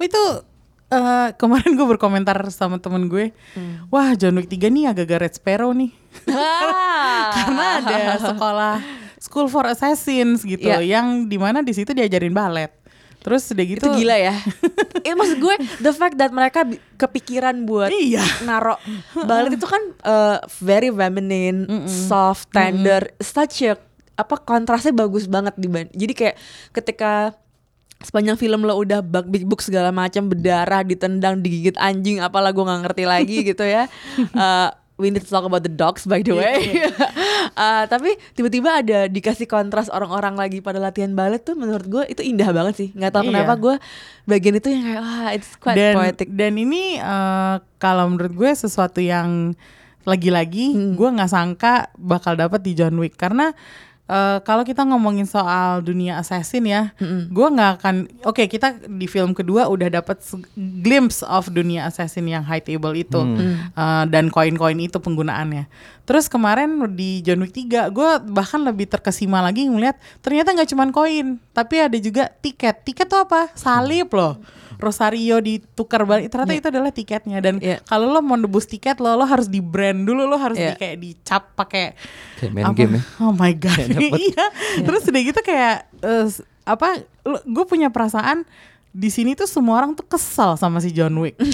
[0.00, 0.22] Oh, itu
[0.88, 3.36] eh, kemarin gue berkomentar sama temen gue,
[3.92, 5.92] wah John Wick 3 nih agak-agak Red Sparrow nih.
[7.36, 8.74] Karena ada sekolah
[9.20, 10.84] School for Assassins gitu, Iya.
[10.84, 12.68] yang di mana di situ diajarin balet.
[13.24, 14.36] Terus udah gitu, itu gila ya.
[15.04, 16.68] Itu maksud gue the fact that mereka
[17.00, 18.20] kepikiran buat Iya.
[18.44, 18.76] naro
[19.28, 23.80] balet itu kan uh, very feminine, soft, tender, such a
[24.14, 26.36] apa kontrasnya bagus banget di jadi kayak
[26.70, 27.34] ketika
[27.98, 32.62] sepanjang film lo udah bug big book segala macam berdarah ditendang digigit anjing apalah gue
[32.62, 33.88] nggak ngerti lagi gitu ya
[34.36, 36.58] Uh, we need to talk about the dogs by the way.
[37.54, 42.24] Uh, tapi tiba-tiba ada dikasih kontras orang-orang lagi pada latihan balet tuh menurut gue itu
[42.24, 42.88] indah banget sih.
[42.90, 43.30] Nggak tahu Iya.
[43.30, 43.74] kenapa gue
[44.24, 46.28] bagian itu yang kayak wah it's quite dan poetic.
[46.34, 49.54] dan ini eh, kalau menurut gue sesuatu yang
[50.02, 50.92] lagi-lagi Hmm.
[50.96, 53.14] gue nggak sangka bakal dapat di John Wick.
[53.14, 53.54] Karena
[54.06, 56.92] eh, kalau kita ngomongin soal dunia assassin ya,
[57.26, 57.94] gue nggak akan.
[58.22, 62.92] Oke, kita di film kedua udah dapat se- glimpse of dunia assassin yang high table
[62.92, 63.20] itu
[63.74, 65.66] Eh, dan koin-koin itu penggunaannya.
[66.04, 70.88] Terus kemarin di John Wick 3 gue bahkan lebih terkesima lagi ngeliat ternyata nggak cuman
[70.90, 72.84] koin, tapi ada juga tiket.
[72.84, 73.48] Tiket tuh apa?
[73.54, 74.36] Salib loh.
[74.76, 77.82] Rosario ditukar balik ternyata itu adalah tiketnya dan Iya.
[77.82, 80.72] kalau lo mau nebus tiket lo lo harus di brand dulu lo harus Iya.
[80.72, 81.94] di kayak dicap pakai
[82.36, 82.74] Kayak main apa?
[82.74, 83.02] game ya.
[83.18, 83.86] Oh my god.
[84.20, 84.44] iya.
[84.78, 85.76] Terus udah gitu kayak
[86.24, 87.02] s- apa
[87.44, 88.42] gue punya perasaan
[88.90, 91.34] di sini tuh semua orang tuh kesel sama si John Wick.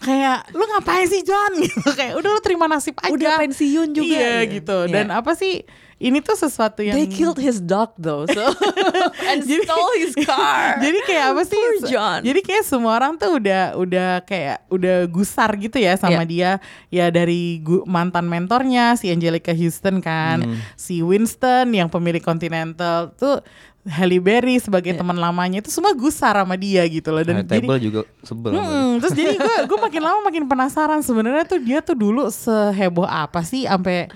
[0.00, 3.08] kayak lu ngapain sih John gitu kayak udah lu terima nasib aja.
[3.08, 4.04] Udah pensiun juga.
[4.12, 4.78] Iya gitu.
[4.86, 5.18] Dan Iya.
[5.18, 5.64] apa sih
[5.96, 8.42] ini tuh sesuatu yang They killed his dog though, so
[9.30, 10.76] and stole his car.
[10.84, 11.54] jadi kayak apa sih?
[11.54, 12.18] Poor John.
[12.20, 16.58] Jadi kayak semua orang tuh udah udah kayak udah gusar gitu ya sama dia.
[16.88, 20.58] Ya dari gu- mantan mentornya si Angelica Houston kan, Hmm.
[20.74, 23.38] si Winston yang pemilik Continental tuh
[23.84, 24.98] Halle Berry sebagai Iya.
[24.98, 28.50] teman lamanya itu semua gusar sama dia gitu loh dan High jadi table juga sebel.
[28.50, 28.72] sama dia.
[28.80, 33.04] Mm, terus jadi gue gue makin lama makin penasaran sebenarnya tuh dia tuh dulu seheboh
[33.04, 34.08] apa sih sampai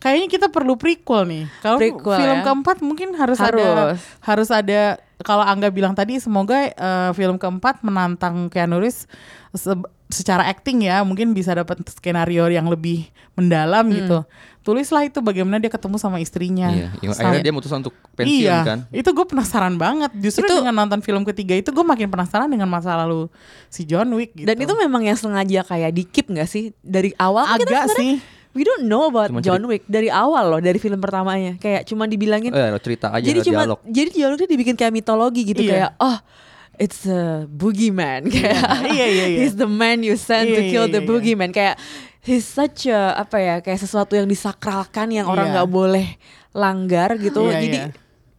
[0.00, 1.44] kayaknya kita perlu prequel nih.
[1.60, 2.42] Kalau film ya.
[2.42, 3.52] keempat mungkin harus, ada
[3.94, 4.00] Harus.
[4.20, 4.80] harus ada
[5.20, 9.04] kalau Angga bilang tadi semoga eh, film keempat menantang Keanu Reeves
[9.52, 14.24] se- secara acting ya mungkin bisa dapat skenario yang lebih mendalam gitu.
[14.60, 16.68] Tulislah itu bagaimana dia ketemu sama istrinya.
[16.68, 18.78] Iya, yang Sama- akhirnya dia mutusin untuk pensiun iya, kan.
[18.90, 20.12] itu gue penasaran banget.
[20.14, 23.32] Justru Itu- dengan nonton film ketiga itu gue makin penasaran dengan masa lalu
[23.68, 24.32] si John Wick.
[24.34, 24.44] Gitu.
[24.44, 27.48] Dan itu memang yang sengaja kayak di keep gak sih dari awal?
[27.56, 28.20] kita agak sih.
[28.50, 32.04] We don't know about Cuma John Wick dari awal loh dari film pertamanya kayak cuma
[32.04, 33.78] dibilangin Eh, cerita aja jadi cuma dialog.
[33.84, 35.70] jadi John Wick tuh dibikin kayak mitologi gitu Iya.
[35.70, 36.16] kayak oh
[36.74, 39.38] it's a boogeyman kayak Iya, iya, iya.
[39.42, 41.06] he's the man you sent to Iya, kill iya, the iya.
[41.06, 41.78] boogeyman kayak
[42.20, 45.54] he's such a apa ya kayak sesuatu yang disakralkan yang orang Iya.
[45.56, 46.06] nggak boleh
[46.50, 47.86] langgar gitu Iya, jadi iya.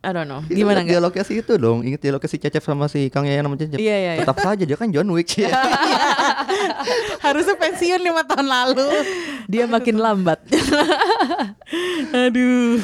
[0.01, 1.85] I don't know Kita gimana dialognya sih itu dong.
[1.85, 3.77] Ingat dialognya si Cecep sama si Kang Yayan sama Cecep.
[3.77, 4.21] Iya, iya, iya.
[4.25, 5.29] Tetap saja dia kan John Wick.
[7.25, 8.87] Harusnya pensiun lima tahun lalu.
[9.45, 10.39] dia makin lambat
[12.23, 12.79] Aduh,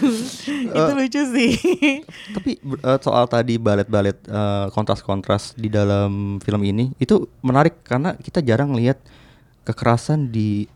[0.67, 1.51] itu lucu sih.
[2.31, 8.39] Tapi eh, soal tadi balet-balet eh, kontras-kontras di dalam film ini itu menarik karena kita
[8.39, 8.99] jarang lihat
[9.63, 10.67] kekerasan di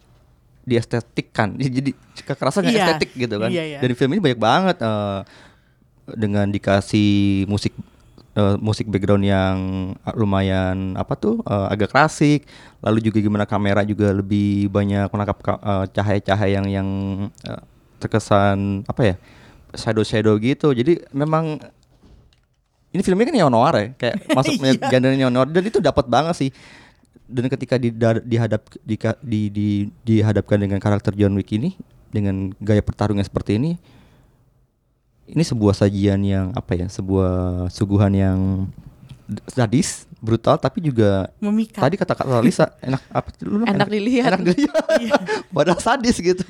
[0.61, 1.55] di estetik kan.
[1.77, 1.91] Jadi
[2.23, 2.83] kekerasan yang Iya.
[2.87, 3.49] estetik gitu kan.
[3.51, 3.79] Iya, iya.
[3.79, 5.19] Dan di film ini banyak banget eh,
[6.13, 7.09] dengan dikasih
[7.45, 7.73] musik
[8.33, 9.57] eh, musik background yang
[10.13, 12.45] lumayan apa tuh eh, agak klasik.
[12.81, 16.87] Lalu juga gimana kamera juga lebih banyak menangkap ka- eh, cahaya-cahaya yang yang
[17.43, 17.61] eh,
[17.97, 19.15] terkesan apa ya?
[19.71, 20.75] shadow shadow gitu.
[20.75, 21.55] Jadi memang
[22.91, 24.75] ini filmnya kan neo noir ya, kayak masuk Iya.
[24.91, 26.51] genre neo noir dan itu dapat banget sih.
[27.23, 27.95] Dan ketika di,
[28.27, 29.67] dihadap di, di, di,
[30.03, 31.79] dihadapkan dengan karakter John Wick ini
[32.11, 33.79] dengan gaya pertarungan seperti ini,
[35.25, 37.31] ini sebuah sajian yang apa ya, sebuah
[37.67, 38.39] suguhan yang
[39.47, 41.79] sadis, brutal tapi juga Memikat.
[41.81, 44.27] tadi kata-kata Lisa enak apa lu bilang Enak dilihat.
[44.29, 44.85] enak dilihat
[45.55, 46.43] padahal sadis gitu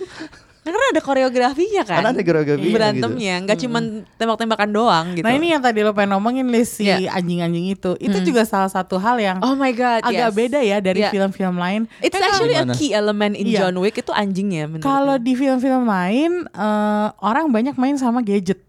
[0.61, 2.05] Karena ada koreografinya kan.
[2.05, 3.83] Karena ada koreografinya Berantemnya, nggak cuman
[4.13, 5.25] tembak-tembakan doang gitu.
[5.25, 7.09] Nah ini yang tadi lo pengen ngomongin Liz, si Iya.
[7.11, 10.37] anjing-anjing itu, itu juga salah satu hal yang Oh my god, agak yes.
[10.37, 11.09] beda ya dari Yeah.
[11.09, 11.89] film-film lain.
[11.97, 12.77] It's Kan actually a Gimana?
[12.77, 13.65] key element in Iya.
[13.65, 18.61] John Wick itu anjingnya kalau di film-film lain eh, orang banyak main sama gadget,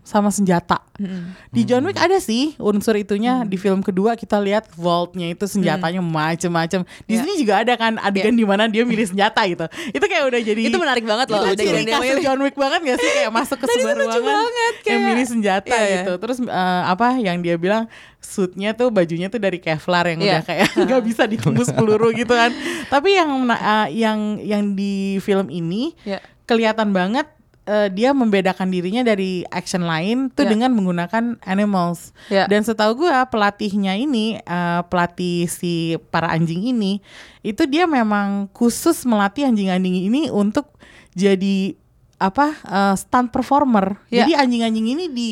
[0.00, 0.80] Sama senjata.
[0.94, 1.32] Mm-mm.
[1.48, 3.40] Di John Wick ada sih unsur itunya.
[3.40, 3.46] Hmm.
[3.46, 6.82] Di film kedua kita lihat vaultnya itu senjatanya macem-macem.
[7.02, 7.20] Di Iya.
[7.20, 9.64] sini juga ada kan adegan di mana dia milih senjata gitu.
[9.88, 12.22] Itu kayak udah jadi Itu menarik banget loh Itu ciri khas milih.
[12.22, 15.26] John Wick banget gak sih kayak masuk ke Tadi sebuah ruangan banget, yang kayak- milih
[15.26, 15.94] senjata Iya, iya.
[15.98, 16.12] gitu.
[16.18, 17.84] Terus eh, apa yang dia bilang
[18.18, 20.28] suitnya tuh bajunya tuh dari Kevlar yang Iya.
[20.30, 22.52] udah kayak nggak bisa ditembus peluru gitu kan.
[22.86, 26.20] Tapi yang eh, yang yang di film ini Iya.
[26.44, 27.24] kelihatan banget
[27.70, 30.50] eh, dia membedakan dirinya dari action lain tuh Ya.
[30.50, 32.10] dengan menggunakan animals.
[32.26, 32.50] Ya.
[32.50, 36.98] Dan setahu gua pelatihnya ini eh, pelatih si para anjing ini
[37.40, 40.74] itu dia memang khusus melatih anjing-anjing ini untuk
[41.14, 41.78] jadi
[42.18, 44.02] apa eh, stunt performer.
[44.10, 44.26] Ya.
[44.26, 45.28] Jadi anjing-anjing ini di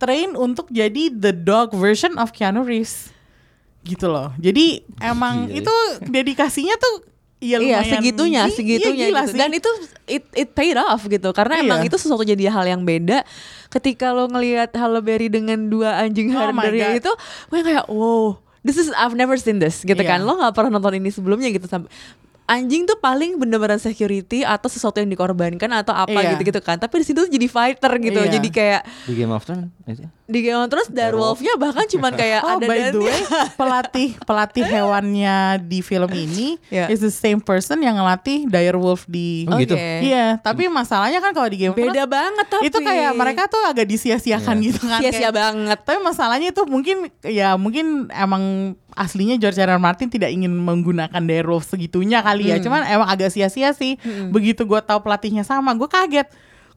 [0.00, 3.12] train untuk jadi the dog version of Keanu Reeves.
[3.82, 4.30] Gitu loh.
[4.38, 5.58] Jadi emang Gila ya.
[5.62, 5.74] itu
[6.06, 7.11] dedikasinya tuh
[7.42, 9.28] ya Iya lumayan segitunya, gi- segitunya iya, gitu.
[9.28, 9.36] sih.
[9.36, 9.70] Dan itu
[10.06, 11.26] it it paid off gitu.
[11.30, 11.66] Karena Iya.
[11.66, 13.26] emang itu sesuatu jadi hal yang beda.
[13.66, 17.00] Ketika lo ngelihat Halle Berry dengan dua anjing Oh my hardernya God.
[17.02, 17.12] itu,
[17.50, 20.22] gue kayak wow, this is I've never seen this gitu kan.
[20.22, 20.24] Iya.
[20.24, 21.90] Lo nggak pernah nonton ini sebelumnya gitu sampai
[22.44, 26.34] anjing tuh paling bener-bener security atau sesuatu yang dikorbankan atau apa Iya.
[26.34, 26.76] gitu-gitu kan.
[26.76, 28.20] Tapi di situ jadi fighter gitu.
[28.20, 28.32] Iya.
[28.32, 29.70] Jadi kayak di Game of Thrones
[30.24, 33.20] di Game of Thrones Direwolf-nya bahkan cuman kayak Oh ada by the dan- way
[33.54, 36.88] pelatih pelatih hewannya di film ini Iya.
[36.88, 39.74] is the same person yang ngelatih direwolf di Oh, gitu?
[39.74, 39.92] Oke.
[40.02, 43.42] Iya tapi masalahnya kan kalau di Game of Beda Thrones banget tapi itu kayak mereka
[43.46, 44.66] tuh agak disia-siakan Iya.
[44.66, 45.78] gitu kan sia-sia kayak- banget.
[45.82, 48.42] tapi masalahnya itu mungkin ya mungkin emang
[48.92, 49.70] aslinya George R.
[49.70, 49.80] R.
[49.80, 52.56] Martin tidak ingin menggunakan direwolf segitunya kali ya.
[52.56, 52.64] Hmm.
[52.64, 54.00] cuman emang agak sia-sia sih.
[54.32, 56.28] Begitu gue tahu pelatihnya sama gue kaget.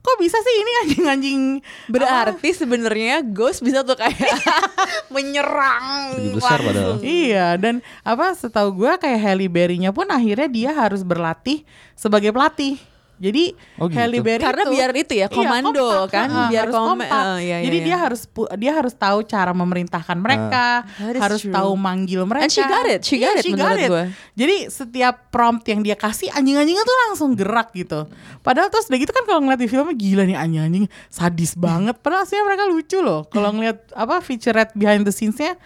[0.06, 1.42] Kok bisa sih ini anjing-anjing?
[1.90, 4.38] Berarti sebenarnya Ghost bisa tuh kayak
[5.14, 7.02] menyerang besar padahal.
[7.02, 11.66] Iya dan apa setahu gua kayak Halle Berry-nya pun akhirnya dia harus berlatih
[11.98, 12.78] sebagai pelatih.
[13.16, 13.96] Jadi Oh, gitu.
[13.96, 16.88] Halle Berry Karena itu- biar itu ya, Iya, komando kompak, kan, ah, biar harus kom-
[16.92, 17.08] kompak.
[17.08, 17.86] eh, iya, iya, Jadi iya.
[17.88, 20.66] dia harus pu- dia harus tahu cara memerintahkan mereka,
[21.00, 21.50] is harus true.
[21.50, 22.44] tahu manggil mereka.
[22.44, 24.04] And she got it, she got Iya, it menurut gue.
[24.34, 28.04] Jadi setiap prompt yang dia kasih anjing-anjingnya tuh langsung gerak gitu.
[28.40, 31.96] Padahal terus udah gitu kan kalau ngeliat di filmnya gila nih anjing-anjing sadis banget.
[31.96, 33.24] Padahal aslinya mereka lucu loh.
[33.26, 35.56] Kalau ngeliat apa featurette behind the scenes-nya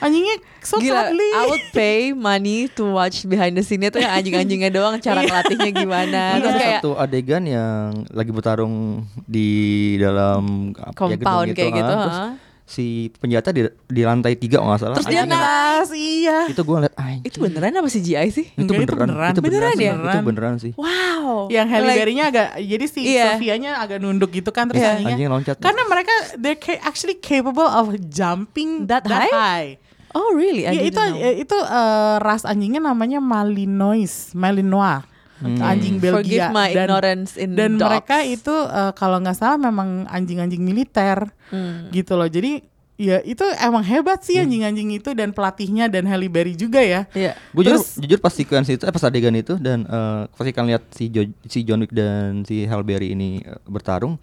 [0.00, 1.30] anjingnya so Gila, cuddly.
[1.30, 5.70] I would pay money to watch behind the scene-nya tuh yang anjing-anjingnya doang cara ngelatihnya
[5.70, 6.22] gimana.
[6.34, 9.48] Ada Terus kayak satu adegan yang lagi bertarung di
[9.96, 12.00] dalam apa ya, Compound gedung kayak gitu, ah.
[12.02, 12.28] Terus ha.
[12.64, 12.86] si
[13.18, 14.94] penjata di, di lantai tiga nggak salah.
[14.94, 16.46] Terus dia Atas, iya.
[16.46, 17.22] itu gue ngeliat anjing.
[17.26, 18.46] itu beneran apa CGI sih?
[18.46, 19.30] itu Enggak, itu beneran, beneran.
[19.34, 19.84] itu beneran, Beneran sih.
[19.84, 19.94] ya?
[20.14, 20.72] itu beneran sih.
[20.78, 21.50] Wow.
[21.50, 23.26] Yang Halle Like- agak jadi si Iya.
[23.34, 24.96] Sofianya agak nunduk gitu kan terus Iya.
[24.96, 25.14] anjingnya.
[25.18, 25.56] Anjingnya loncat.
[25.58, 29.76] Karena mereka they're actually capable of jumping That high?
[30.12, 30.64] Oh really?
[30.64, 31.32] I Iya didn't itu know.
[31.38, 35.06] itu eh, ras anjingnya namanya Malinois, Malinois.
[35.40, 37.88] Anjing Belgia Forgive my dan ignorance in dan dogs.
[37.88, 41.88] mereka itu eh, kalau nggak salah memang anjing-anjing militer Hmm.
[41.88, 42.26] gitu loh.
[42.26, 42.60] Jadi
[42.94, 47.08] ya itu emang hebat sih anjing-anjing itu dan pelatihnya dan Halle Berry juga ya.
[47.10, 47.32] Iya.
[47.50, 50.84] Gue jujur, jujur pas sequence itu, eh, pas adegan itu dan eh, pasti kan lihat
[50.90, 54.20] si Jo- si John Wick dan si Halle Berry ini eh, bertarung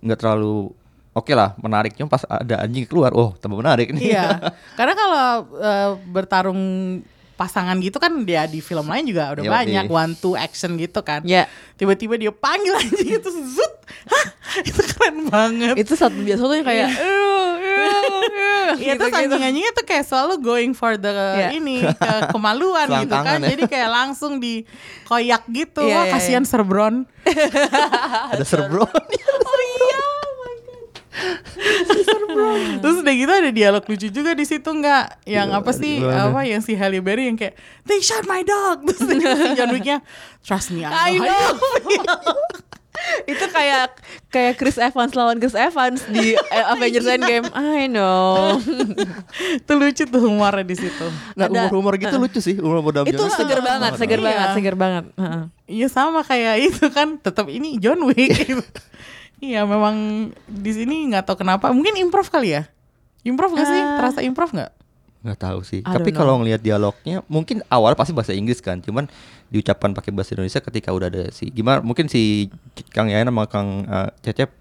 [0.00, 0.72] nggak terlalu
[1.14, 4.12] oke lah menarik cuma pas ada anjing keluar, oh tambah menarik nih.
[4.12, 4.52] Iya.
[4.78, 6.62] Karena kalau eh, bertarung
[7.34, 9.50] pasangan gitu kan dia di film lain juga udah Yoi.
[9.50, 11.22] banyak one two action gitu kan.
[11.26, 11.50] Ya.
[11.74, 13.74] Tiba-tiba dia panggil anjing itu zut.
[14.06, 14.26] Hah,
[14.62, 15.74] itu keren banget.
[15.74, 20.72] Itu satu biasa tuh kayak "Ew, ew, ew," Iya terus anjing-anjingnya tuh kayak selalu going
[20.72, 21.48] for the Iya.
[21.58, 23.38] ini ke kemaluan gitu kan.
[23.42, 23.50] Ya.
[23.50, 24.62] Jadi kayak langsung di
[25.04, 25.82] koyak gitu.
[25.84, 27.02] Iya, Wah iya, kasihan Serbron.
[28.30, 28.86] ada serbron.
[28.86, 29.26] Oh iya.
[32.82, 35.24] Terus udah gitu ada dialog lucu juga di situ nggak?
[35.24, 36.02] Yang apa sih?
[36.02, 36.28] gimana?
[36.28, 37.54] Apa yang si Halle Berry yang kayak
[37.84, 38.82] they shot my dog.
[38.84, 39.14] Terus si
[39.54, 40.02] John Wicknya
[40.42, 41.50] trust me I I know.
[42.02, 42.34] know.
[43.26, 44.00] itu kayak
[44.30, 47.46] kayak Chris Evans lawan Chris Evans di eh, Avengers Endgame.
[47.52, 48.56] I know.
[49.60, 51.06] itu lucu tuh humornya di situ.
[51.34, 53.34] Nah, Ada- humor-humor gitu lucu sih, humor dalam itu Wick.
[53.34, 54.26] seger banget, seger Iya.
[54.26, 55.04] banget, seger banget.
[55.14, 55.42] Heeh.
[55.64, 58.30] Iya sama kayak itu kan tetap ini John Wick.
[59.38, 59.96] Iya memang
[60.46, 62.68] di sini nggak tahu kenapa mungkin improv kali ya.
[63.24, 63.80] Improv gak sih?
[63.80, 63.96] Ah.
[63.98, 64.70] Terasa improv gak?
[65.24, 69.08] nggak tahu sih I tapi kalau ngelihat dialognya mungkin awal pasti bahasa Inggris kan cuman
[69.48, 72.52] diucapkan pakai bahasa Indonesia ketika udah ada si gimana mungkin si
[72.92, 74.52] Kang Yayan sama Kang eh, Cecep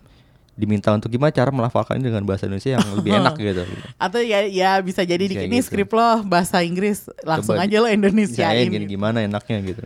[0.56, 3.64] diminta untuk gimana cara melafalkan ini dengan bahasa Indonesia yang lebih enak gitu
[4.00, 5.68] Atau ya ya bisa jadi di Bisa ini gitu.
[5.68, 8.72] skrip lo bahasa Inggris langsung Coba aja lo Misalnya Indonesiain.
[8.72, 9.84] gini gimana enaknya gitu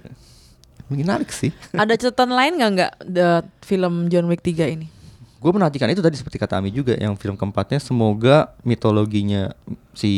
[0.89, 1.51] menarik sih.
[1.81, 3.29] Ada catatan lain nggak nggak the
[3.63, 4.88] film John Wick 3 ini?
[5.38, 9.53] gue menantikan itu tadi seperti kata Ami juga yang film keempatnya semoga mitologinya
[9.93, 10.09] si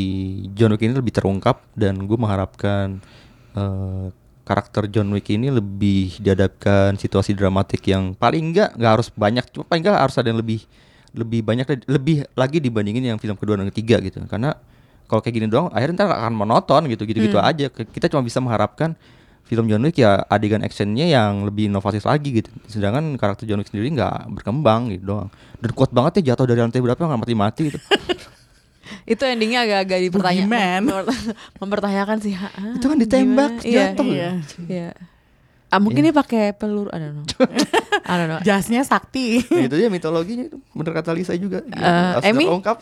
[0.55, 3.03] John Wick ini lebih terungkap dan gue mengharapkan
[3.51, 4.07] eh,
[4.47, 9.67] karakter John Wick ini lebih dihadapkan situasi dramatik yang paling enggak nggak harus banyak cuma
[9.67, 10.63] paling enggak harus ada yang lebih
[11.13, 14.22] lebih banyak lebih lagi dibandingin yang film kedua dan ketiga gitu.
[14.26, 14.57] Karena
[15.09, 17.70] kalau kayak gini doang akhirnya ntar akan monoton gitu gitu gitu aja.
[17.70, 18.97] Kita cuma bisa mengharapkan
[19.50, 23.74] film John Wick ya adegan actionnya yang lebih inovatif lagi gitu sedangkan karakter John Wick
[23.74, 27.34] sendiri nggak berkembang gitu doang dan kuat banget ya jatuh dari lantai berapa nggak mati
[27.34, 27.82] mati gitu
[29.06, 30.82] Itu endingnya agak-agak dipertanyakan.
[31.62, 32.34] Mempertanyakan sih.
[32.34, 33.70] ha, ah, Itu kan ditembak, gimana?
[33.70, 34.06] Iya, jatuh.
[34.06, 34.30] Iya.
[34.66, 34.89] iya.
[35.70, 37.26] Ah, mungkin dia pakai peluru, I don't know.
[38.10, 38.41] I don't know.
[38.41, 39.45] Jasnya sakti.
[39.54, 41.78] Ya, itu dia mitologinya itu bener kata Lisa juga Gitu.
[41.78, 42.45] Eh, Harus Emmy?
[42.50, 42.78] terungkap.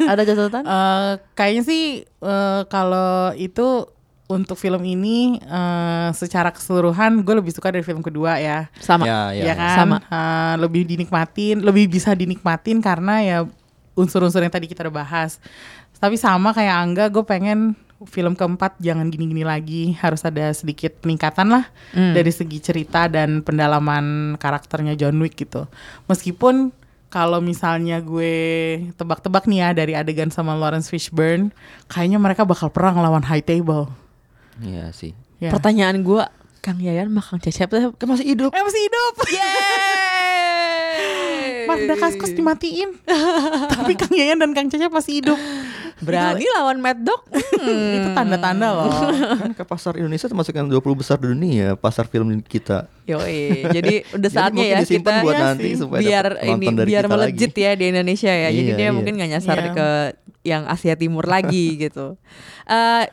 [0.00, 0.62] Ada catatan?
[0.64, 3.84] Eh, kayaknya sih eh, kalau itu
[4.30, 8.70] untuk film ini eh, secara keseluruhan gue lebih suka dari film kedua ya.
[8.78, 9.02] Sama.
[9.02, 9.44] ya, ya.
[9.50, 9.96] ya kan Sama.
[10.06, 13.38] Eh, lebih dinikmatin lebih bisa dinikmatin karena ya
[13.92, 15.42] unsur-unsur yang tadi kita udah bahas
[15.98, 17.74] tapi sama kayak Angga gue pengen
[18.08, 22.16] film keempat jangan gini-gini lagi harus ada sedikit peningkatan lah Hmm.
[22.16, 25.68] dari segi cerita dan pendalaman karakternya John Wick gitu
[26.06, 26.72] meskipun
[27.10, 28.32] kalau misalnya gue
[28.94, 31.50] tebak-tebak nih ya dari adegan sama Lawrence Fishburne
[31.90, 33.90] kayaknya mereka bakal perang lawan High Table
[34.60, 35.50] Iya sih ya.
[35.50, 36.28] Pertanyaan gua,
[36.60, 39.12] Kang Yayan sama Kang Cecep kan masih hidup Eh, masih hidup
[40.30, 41.64] Yeay!
[41.64, 42.90] Magda Kaskus dimatiin
[43.72, 45.38] Tapi Kang Yayan dan Kang Cecep masih hidup
[45.98, 47.20] Berani lawan Mad Dog?
[47.30, 47.92] Hmm.
[47.96, 48.88] Itu tanda-tanda loh
[49.36, 53.94] kan ke pasar Indonesia termasuk yang 20 besar di dunia pasar film kita Yoi, jadi
[54.10, 55.76] udah Jadi saatnya mungkin ya kita buat Iya nanti sih.
[55.76, 57.60] supaya biar dapat ini biar kita melejit lagi.
[57.60, 58.48] ya di Indonesia ya.
[58.48, 58.94] Jadi Iya, dia iya.
[58.94, 59.72] mungkin nggak nyasar Iya.
[59.74, 59.88] ke
[60.42, 62.14] yang Asia Timur lagi gitu.
[62.64, 63.04] Eh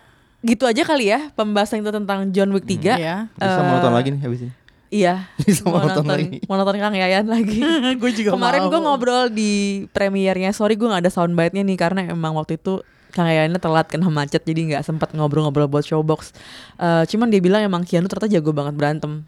[0.47, 2.95] gitu aja kali ya pembahasan kita tentang John Wick 3.
[2.95, 4.53] Iya bisa mau nonton lagi nih habis ini
[4.87, 5.27] Iya.
[5.43, 6.37] Bisa mau nonton nonton, lagi.
[6.47, 7.59] mau nonton Kang Yayan lagi.
[7.99, 10.55] Gue juga Kemarin gue ngobrol di premiernya.
[10.55, 12.79] Sorry gue nggak ada soundbite-nya nih karena emang waktu itu
[13.11, 16.31] Kang Yayannya telat kena macet jadi nggak sempat ngobrol-ngobrol buat showbox.
[16.79, 19.27] Eh cuman dia bilang emang Keanu ternyata jago banget berantem.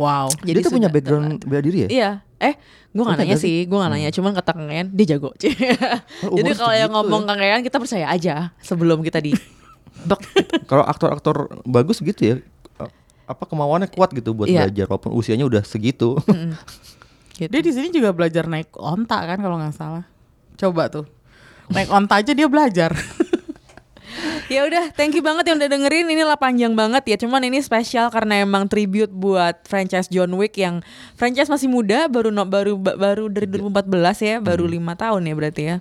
[0.00, 2.10] Wow Jadi dia tuh punya background bela diri ya Iya.
[2.42, 2.54] Eh,
[2.90, 3.66] gue gak nanya gak sih?
[3.70, 4.10] gue gak nanya.
[4.10, 5.30] Cuman kata Kang Yayan, dia jago.
[6.26, 7.28] Oh, Jadi kalau yang segitu ngomong ya.
[7.30, 9.34] Kang Yayan, kita percaya aja sebelum kita di.
[10.70, 12.36] kalau aktor-aktor bagus gitu ya
[13.22, 14.66] apa kemauannya kuat gitu buat Iya.
[14.66, 16.18] belajar walaupun usianya udah segitu.
[17.32, 17.48] Gitu.
[17.48, 20.04] Dia di sini juga belajar naik onta kan kalau nggak salah.
[20.60, 21.08] Coba tuh.
[21.72, 22.92] Naik onta aja dia belajar
[24.46, 26.06] ya udah, thank you banget yang udah dengerin.
[26.06, 27.16] Ini lah panjang banget ya.
[27.18, 30.80] Cuman ini spesial karena emang tribute buat franchise John Wick yang
[31.14, 35.34] franchise masih muda, baru no, baru ba- baru dari 2014 ya, baru lima tahun ya
[35.34, 35.76] berarti ya.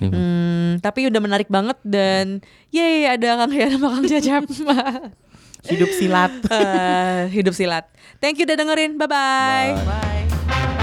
[0.00, 2.40] Hmm, tapi udah menarik banget dan
[2.70, 4.44] yeay ada Kang Yayan sama Kang Cecep.
[5.62, 7.86] Hidup silat Eh, hidup silat.
[8.18, 8.98] Thank you udah dengerin.
[8.98, 9.68] Bye-bye.
[9.86, 10.26] Bye.
[10.26, 10.80] Bye